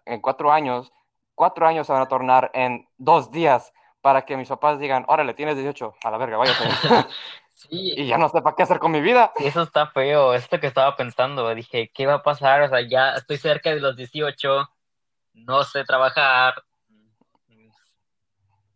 en 0.05 0.19
cuatro 0.21 0.51
años, 0.51 0.91
cuatro 1.35 1.65
años 1.67 1.87
se 1.87 1.93
van 1.93 2.01
a 2.01 2.07
tornar 2.07 2.51
en 2.53 2.87
dos 2.97 3.31
días 3.31 3.71
para 4.01 4.23
que 4.23 4.37
mis 4.37 4.49
papás 4.49 4.79
digan, 4.79 5.05
órale, 5.07 5.33
tienes 5.33 5.55
18, 5.55 5.95
a 6.03 6.11
la 6.11 6.17
verga, 6.17 6.37
váyase. 6.37 6.63
Sí, 7.59 7.67
y 7.97 8.07
ya 8.07 8.17
no 8.17 8.29
sé 8.29 8.41
para 8.41 8.55
qué 8.55 8.63
hacer 8.63 8.79
con 8.79 8.91
mi 8.91 9.01
vida. 9.01 9.33
Eso 9.37 9.63
está 9.63 9.87
feo, 9.87 10.33
esto 10.33 10.61
que 10.61 10.67
estaba 10.67 10.95
pensando, 10.95 11.53
dije, 11.53 11.91
¿qué 11.93 12.07
va 12.07 12.15
a 12.15 12.23
pasar? 12.23 12.61
O 12.61 12.69
sea, 12.69 12.79
ya 12.81 13.15
estoy 13.15 13.37
cerca 13.37 13.71
de 13.71 13.81
los 13.81 13.97
18, 13.97 14.69
no 15.33 15.63
sé 15.63 15.83
trabajar, 15.83 16.53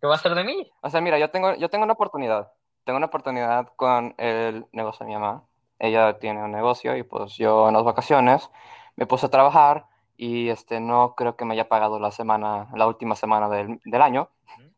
¿qué 0.03 0.07
va 0.07 0.15
a 0.15 0.17
hacer 0.17 0.35
de 0.35 0.43
mí? 0.43 0.69
O 0.81 0.89
sea, 0.89 0.99
mira, 0.99 1.17
yo 1.17 1.29
tengo, 1.29 1.55
yo 1.55 1.69
tengo 1.69 1.85
una 1.85 1.93
oportunidad. 1.93 2.51
Tengo 2.83 2.97
una 2.97 3.05
oportunidad 3.05 3.69
con 3.77 4.13
el 4.17 4.65
negocio 4.73 5.05
de 5.05 5.13
mi 5.13 5.17
mamá. 5.17 5.45
Ella 5.79 6.19
tiene 6.19 6.43
un 6.43 6.51
negocio 6.51 6.97
y 6.97 7.03
pues 7.03 7.37
yo 7.37 7.69
en 7.69 7.73
las 7.73 7.85
vacaciones 7.85 8.49
me 8.97 9.05
puse 9.05 9.27
a 9.27 9.29
trabajar 9.29 9.85
y 10.17 10.49
este 10.49 10.81
no 10.81 11.15
creo 11.15 11.37
que 11.37 11.45
me 11.45 11.53
haya 11.53 11.69
pagado 11.69 11.99
la 11.99 12.11
semana, 12.11 12.67
la 12.75 12.85
última 12.85 13.15
semana 13.15 13.47
del, 13.47 13.79
del 13.85 14.01
año. 14.01 14.29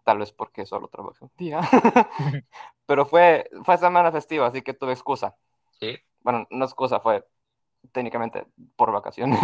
Tal 0.05 0.19
vez 0.19 0.31
porque 0.31 0.65
solo 0.65 0.87
trabajé 0.87 1.25
un 1.25 1.31
día. 1.35 1.59
Pero 2.85 3.05
fue, 3.05 3.49
fue 3.65 3.77
semana 3.77 4.11
festiva, 4.13 4.47
así 4.47 4.61
que 4.61 4.73
tuve 4.73 4.93
excusa. 4.93 5.35
Sí, 5.79 5.97
Bueno, 6.21 6.47
no 6.51 6.63
excusa, 6.63 7.01
fue 7.01 7.27
técnicamente 7.91 8.47
por 8.77 8.91
vacaciones. 8.93 9.39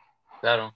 claro. 0.42 0.74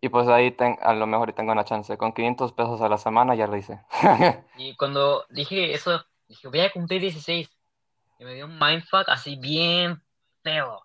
Y 0.00 0.08
pues 0.10 0.28
ahí 0.28 0.50
ten- 0.52 0.78
a 0.82 0.92
lo 0.94 1.06
mejor 1.06 1.32
tengo 1.32 1.50
una 1.52 1.64
chance. 1.64 1.96
Con 1.96 2.12
500 2.12 2.52
pesos 2.52 2.80
a 2.82 2.88
la 2.88 2.98
semana 2.98 3.34
ya 3.34 3.46
lo 3.48 3.56
hice. 3.56 3.80
Y 4.56 4.76
cuando 4.76 5.24
dije 5.30 5.72
eso, 5.72 6.04
dije, 6.28 6.46
voy 6.48 6.60
a 6.60 6.72
cumplir 6.72 7.00
16. 7.00 7.50
Y 8.20 8.24
me 8.24 8.34
dio 8.34 8.46
un 8.46 8.58
mindfuck 8.58 9.08
así 9.08 9.36
bien 9.36 10.00
feo. 10.42 10.84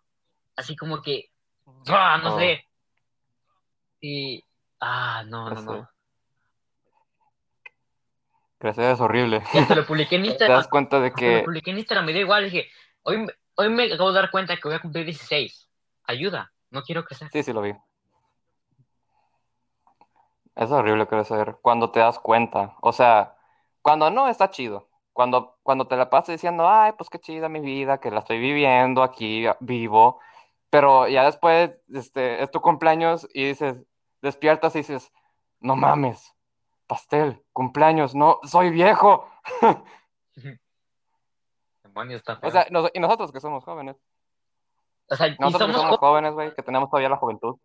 Así 0.55 0.75
como 0.75 1.01
que, 1.01 1.29
¡ah! 1.89 2.19
no 2.23 2.35
Oh. 2.35 2.39
sé. 2.39 2.67
Y, 4.01 4.43
ah, 4.79 5.23
no, 5.27 5.49
no, 5.49 5.53
Pues 5.53 5.65
no. 5.65 5.89
Crecer 8.63 8.91
es 8.93 9.01
horrible. 9.01 9.43
Y 9.53 9.57
hasta 9.57 9.75
lo 9.75 9.85
publiqué 9.85 10.15
en 10.15 10.21
Te 10.23 10.27
Instagram. 10.29 10.57
das 10.57 10.67
cuenta 10.69 11.01
de 11.01 11.11
que... 11.11 11.39
lo 11.39 11.43
publiqué 11.43 11.71
en 11.71 11.79
Instagram, 11.79 12.05
me 12.05 12.13
dio 12.13 12.21
igual. 12.21 12.45
Dije, 12.45 12.69
hoy, 13.01 13.17
me- 13.17 13.33
hoy 13.55 13.69
me 13.69 13.91
acabo 13.91 14.13
de 14.13 14.21
dar 14.21 14.31
cuenta 14.31 14.55
que 14.55 14.61
voy 14.63 14.75
a 14.75 14.79
cumplir 14.79 15.03
16. 15.03 15.69
Ayuda, 16.05 16.53
no 16.69 16.81
quiero 16.81 17.03
crecer. 17.03 17.27
Sí, 17.33 17.43
sí 17.43 17.51
lo 17.51 17.61
vi. 17.61 17.73
Es 20.55 20.71
horrible 20.71 21.07
crecer 21.07 21.57
cuando 21.61 21.91
te 21.91 21.99
das 21.99 22.19
cuenta. 22.19 22.77
O 22.81 22.93
sea, 22.93 23.35
cuando 23.81 24.09
no 24.09 24.29
está 24.29 24.49
chido. 24.49 24.87
Cuando, 25.11 25.57
cuando 25.61 25.85
te 25.87 25.97
la 25.97 26.09
pasas 26.09 26.29
diciendo, 26.35 26.67
ay, 26.67 26.93
pues 26.97 27.09
qué 27.09 27.19
chida 27.19 27.49
mi 27.49 27.59
vida, 27.59 27.99
que 27.99 28.11
la 28.11 28.19
estoy 28.19 28.39
viviendo 28.39 29.03
aquí, 29.03 29.45
vivo. 29.59 30.21
Pero 30.69 31.09
ya 31.09 31.25
después, 31.25 31.71
este, 31.93 32.41
es 32.41 32.49
tu 32.49 32.61
cumpleaños 32.61 33.27
y 33.33 33.45
dices, 33.49 33.75
despiertas 34.21 34.73
y 34.75 34.79
dices, 34.79 35.11
no 35.59 35.75
mames, 35.75 36.33
pastel, 36.93 37.43
cumpleaños, 37.53 38.13
no, 38.13 38.39
soy 38.43 38.69
viejo. 38.69 39.27
Demonios, 41.83 42.19
está 42.19 42.37
feo. 42.37 42.49
O 42.49 42.51
sea, 42.51 42.67
nos- 42.69 42.91
y 42.93 42.99
nosotros 42.99 43.31
que 43.31 43.39
somos 43.39 43.63
jóvenes. 43.63 43.95
O 45.09 45.15
sea, 45.15 45.27
Nosotros 45.39 45.69
que 45.69 45.73
somos 45.73 45.75
somos 45.75 45.97
jo- 45.99 46.05
jóvenes, 46.07 46.33
güey, 46.33 46.53
que 46.53 46.61
tenemos 46.63 46.89
todavía 46.89 47.09
la 47.09 47.17
juventud. 47.17 47.55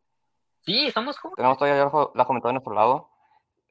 Sí, 0.62 0.90
somos 0.90 1.18
jóvenes. 1.18 1.36
Tenemos 1.36 1.58
todavía 1.58 1.84
la 1.84 1.90
ju- 1.90 2.10
la 2.14 2.24
juventud 2.24 2.48
de 2.48 2.52
nuestro 2.54 2.74
lado. 2.74 3.10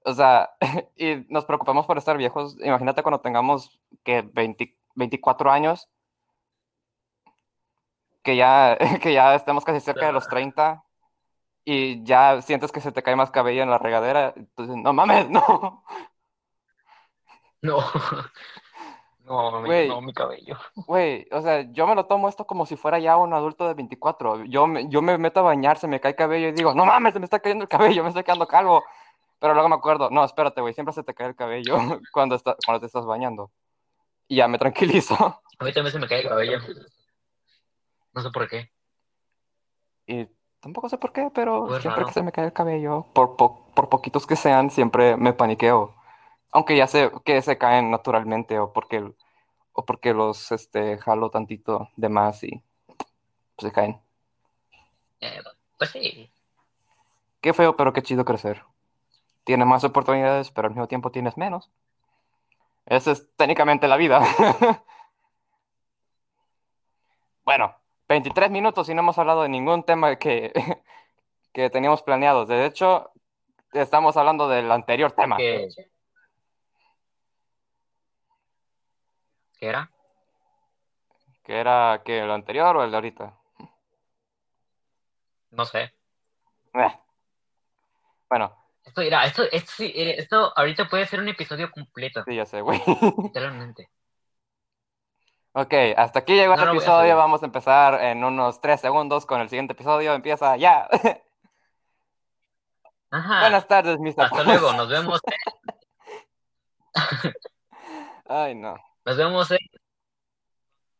O 0.05 0.13
sea, 0.13 0.51
y 0.95 1.25
nos 1.29 1.45
preocupamos 1.45 1.85
por 1.87 1.97
estar 1.97 2.17
viejos. 2.17 2.55
Imagínate 2.61 3.01
cuando 3.03 3.19
tengamos 3.19 3.79
que 4.03 4.21
20 4.21 4.77
24 4.95 5.51
años, 5.51 5.89
que 8.23 8.35
ya, 8.35 8.77
que 9.01 9.11
ya 9.13 9.33
estemos 9.35 9.65
casi 9.65 9.79
cerca 9.79 10.05
de 10.05 10.11
los 10.13 10.27
30 10.27 10.83
y 11.69 12.01
ya 12.05 12.41
sientes 12.41 12.71
que 12.71 12.79
se 12.79 12.93
te 12.93 13.03
cae 13.03 13.17
más 13.17 13.29
cabello 13.29 13.61
en 13.61 13.69
la 13.69 13.77
regadera. 13.77 14.33
Entonces, 14.37 14.77
no 14.77 14.93
mames, 14.93 15.29
no. 15.29 15.83
No. 17.61 17.79
No, 19.25 19.61
Güey. 19.65 19.89
no, 19.89 19.99
mi 19.99 20.13
cabello. 20.13 20.57
Güey, 20.73 21.27
o 21.33 21.41
sea, 21.41 21.69
yo 21.73 21.85
me 21.85 21.95
lo 21.95 22.05
tomo 22.05 22.29
esto 22.29 22.47
como 22.47 22.65
si 22.65 22.77
fuera 22.77 22.97
ya 22.97 23.17
un 23.17 23.33
adulto 23.33 23.67
de 23.67 23.73
24. 23.73 24.45
Yo 24.45 24.67
me, 24.67 24.87
yo 24.87 25.01
me 25.01 25.17
meto 25.17 25.41
a 25.41 25.43
bañar, 25.43 25.77
se 25.77 25.85
me 25.85 25.99
cae 25.99 26.11
el 26.11 26.15
cabello 26.15 26.47
y 26.47 26.53
digo, 26.53 26.73
no 26.73 26.85
mames, 26.85 27.11
se 27.11 27.19
me 27.19 27.25
está 27.25 27.41
cayendo 27.41 27.63
el 27.63 27.67
cabello, 27.67 28.03
me 28.03 28.07
estoy 28.07 28.23
quedando 28.23 28.47
calvo. 28.47 28.85
Pero 29.37 29.53
luego 29.53 29.67
me 29.67 29.75
acuerdo, 29.75 30.09
no, 30.09 30.23
espérate, 30.23 30.61
güey, 30.61 30.73
siempre 30.73 30.93
se 30.93 31.03
te 31.03 31.13
cae 31.13 31.27
el 31.27 31.35
cabello 31.35 31.75
cuando, 32.13 32.35
está, 32.35 32.55
cuando 32.65 32.79
te 32.79 32.85
estás 32.85 33.05
bañando. 33.05 33.51
Y 34.29 34.37
ya 34.37 34.47
me 34.47 34.57
tranquilizo. 34.57 35.13
A 35.59 35.65
mí 35.65 35.73
también 35.73 35.91
se 35.91 35.99
me 35.99 36.07
cae 36.07 36.21
el 36.21 36.29
cabello. 36.29 36.59
No 38.13 38.21
sé 38.21 38.29
por 38.31 38.47
qué. 38.47 38.71
Y 40.05 40.29
tampoco 40.67 40.89
sé 40.89 40.97
por 40.97 41.13
qué, 41.13 41.31
pero 41.33 41.67
Pues 41.67 41.81
siempre 41.81 42.01
raro. 42.01 42.07
que 42.07 42.13
se 42.13 42.21
me 42.23 42.31
cae 42.33 42.45
el 42.45 42.51
cabello, 42.53 43.05
por, 43.13 43.37
po- 43.37 43.65
por 43.73 43.87
poquitos 43.87 44.27
que 44.27 44.35
sean, 44.35 44.69
siempre 44.69 45.15
me 45.15 45.31
paniqueo. 45.31 45.95
Aunque 46.51 46.75
ya 46.75 46.87
sé 46.87 47.09
que 47.23 47.41
se 47.41 47.57
caen 47.57 47.89
naturalmente 47.89 48.59
o 48.59 48.73
porque, 48.73 49.13
o 49.71 49.85
porque 49.85 50.13
los 50.13 50.51
este, 50.51 50.97
jalo 50.97 51.29
tantito 51.29 51.87
de 51.95 52.09
más 52.09 52.43
y 52.43 52.61
pues, 52.85 52.97
se 53.59 53.71
caen. 53.71 53.97
Eh, 55.21 55.41
pues 55.77 55.91
sí. 55.91 56.29
Qué 57.39 57.53
feo, 57.53 57.77
pero 57.77 57.93
qué 57.93 58.01
chido 58.01 58.25
crecer. 58.25 58.63
Tienes 59.45 59.67
más 59.67 59.85
oportunidades, 59.85 60.51
pero 60.51 60.67
al 60.67 60.73
mismo 60.73 60.87
tiempo 60.89 61.11
tienes 61.11 61.37
menos. 61.37 61.71
Esa 62.87 63.11
es 63.11 63.33
técnicamente 63.37 63.87
la 63.87 63.95
vida. 63.95 64.19
Bueno, 67.45 67.73
23 68.07 68.49
minutos 68.49 68.87
y 68.89 68.93
no 68.93 69.01
hemos 69.01 69.17
hablado 69.17 69.43
de 69.43 69.49
ningún 69.49 69.83
tema 69.83 70.15
que, 70.15 70.51
que 71.53 71.69
teníamos 71.69 72.01
planeados. 72.03 72.47
De 72.47 72.65
hecho, 72.65 73.11
estamos 73.73 74.15
hablando 74.17 74.47
del 74.47 74.71
anterior 74.71 75.11
tema. 75.11 75.37
¿Qué, 75.37 75.67
¿Qué 79.59 79.67
era? 79.67 79.91
Que 81.43 81.59
era 81.59 82.01
que 82.05 82.19
el 82.19 82.31
anterior 82.31 82.77
o 82.77 82.83
el 82.83 82.91
de 82.91 82.97
ahorita. 82.97 83.37
No 85.51 85.65
sé. 85.65 85.93
Eh. 86.73 86.99
Bueno, 88.29 88.55
Esto, 88.83 89.01
mira, 89.01 89.25
esto, 89.25 89.43
esto, 89.51 89.71
mira, 89.79 90.11
esto 90.11 90.53
ahorita 90.55 90.87
puede 90.89 91.05
ser 91.05 91.21
un 91.21 91.29
episodio 91.29 91.71
completo, 91.71 92.23
sí, 92.23 92.35
ya 92.35 92.45
sé, 92.45 92.61
güey. 92.61 92.81
literalmente. 93.23 93.89
Ok, 95.59 95.73
hasta 95.97 96.19
aquí 96.19 96.35
llegó 96.35 96.55
No 96.55 96.61
el 96.61 96.69
a 96.69 96.71
episodio. 96.73 97.17
Vamos 97.17 97.41
a 97.41 97.47
empezar 97.47 97.95
en 98.03 98.23
unos 98.23 98.61
3 98.61 98.79
segundos 98.79 99.25
con 99.25 99.41
el 99.41 99.49
siguiente 99.49 99.73
episodio. 99.73 100.13
Empieza 100.13 100.55
ya. 100.55 100.87
Ajá. 103.09 103.39
Buenas 103.39 103.67
tardes, 103.67 103.97
mis 103.99 104.15
Hasta 104.19 104.43
luego, 104.43 104.71
nos 104.73 104.87
vemos, 104.87 105.19
Ay, 108.29 108.53
no. 108.53 108.75
nos 109.03 109.17
vemos 109.17 109.49
en- 109.49 109.57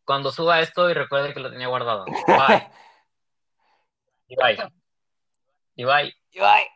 cuando 0.05 0.31
suba 0.31 0.59
esto 0.61 0.89
y 0.89 0.95
recuerde 0.95 1.35
que 1.35 1.39
lo 1.39 1.51
tenía 1.51 1.67
guardado. 1.67 2.05
Bye. 2.05 2.67
Y 4.29 4.35
bye. 4.35 4.57
Y 5.75 5.85
bye. 5.85 6.13
Y 6.31 6.39
bye. 6.39 6.67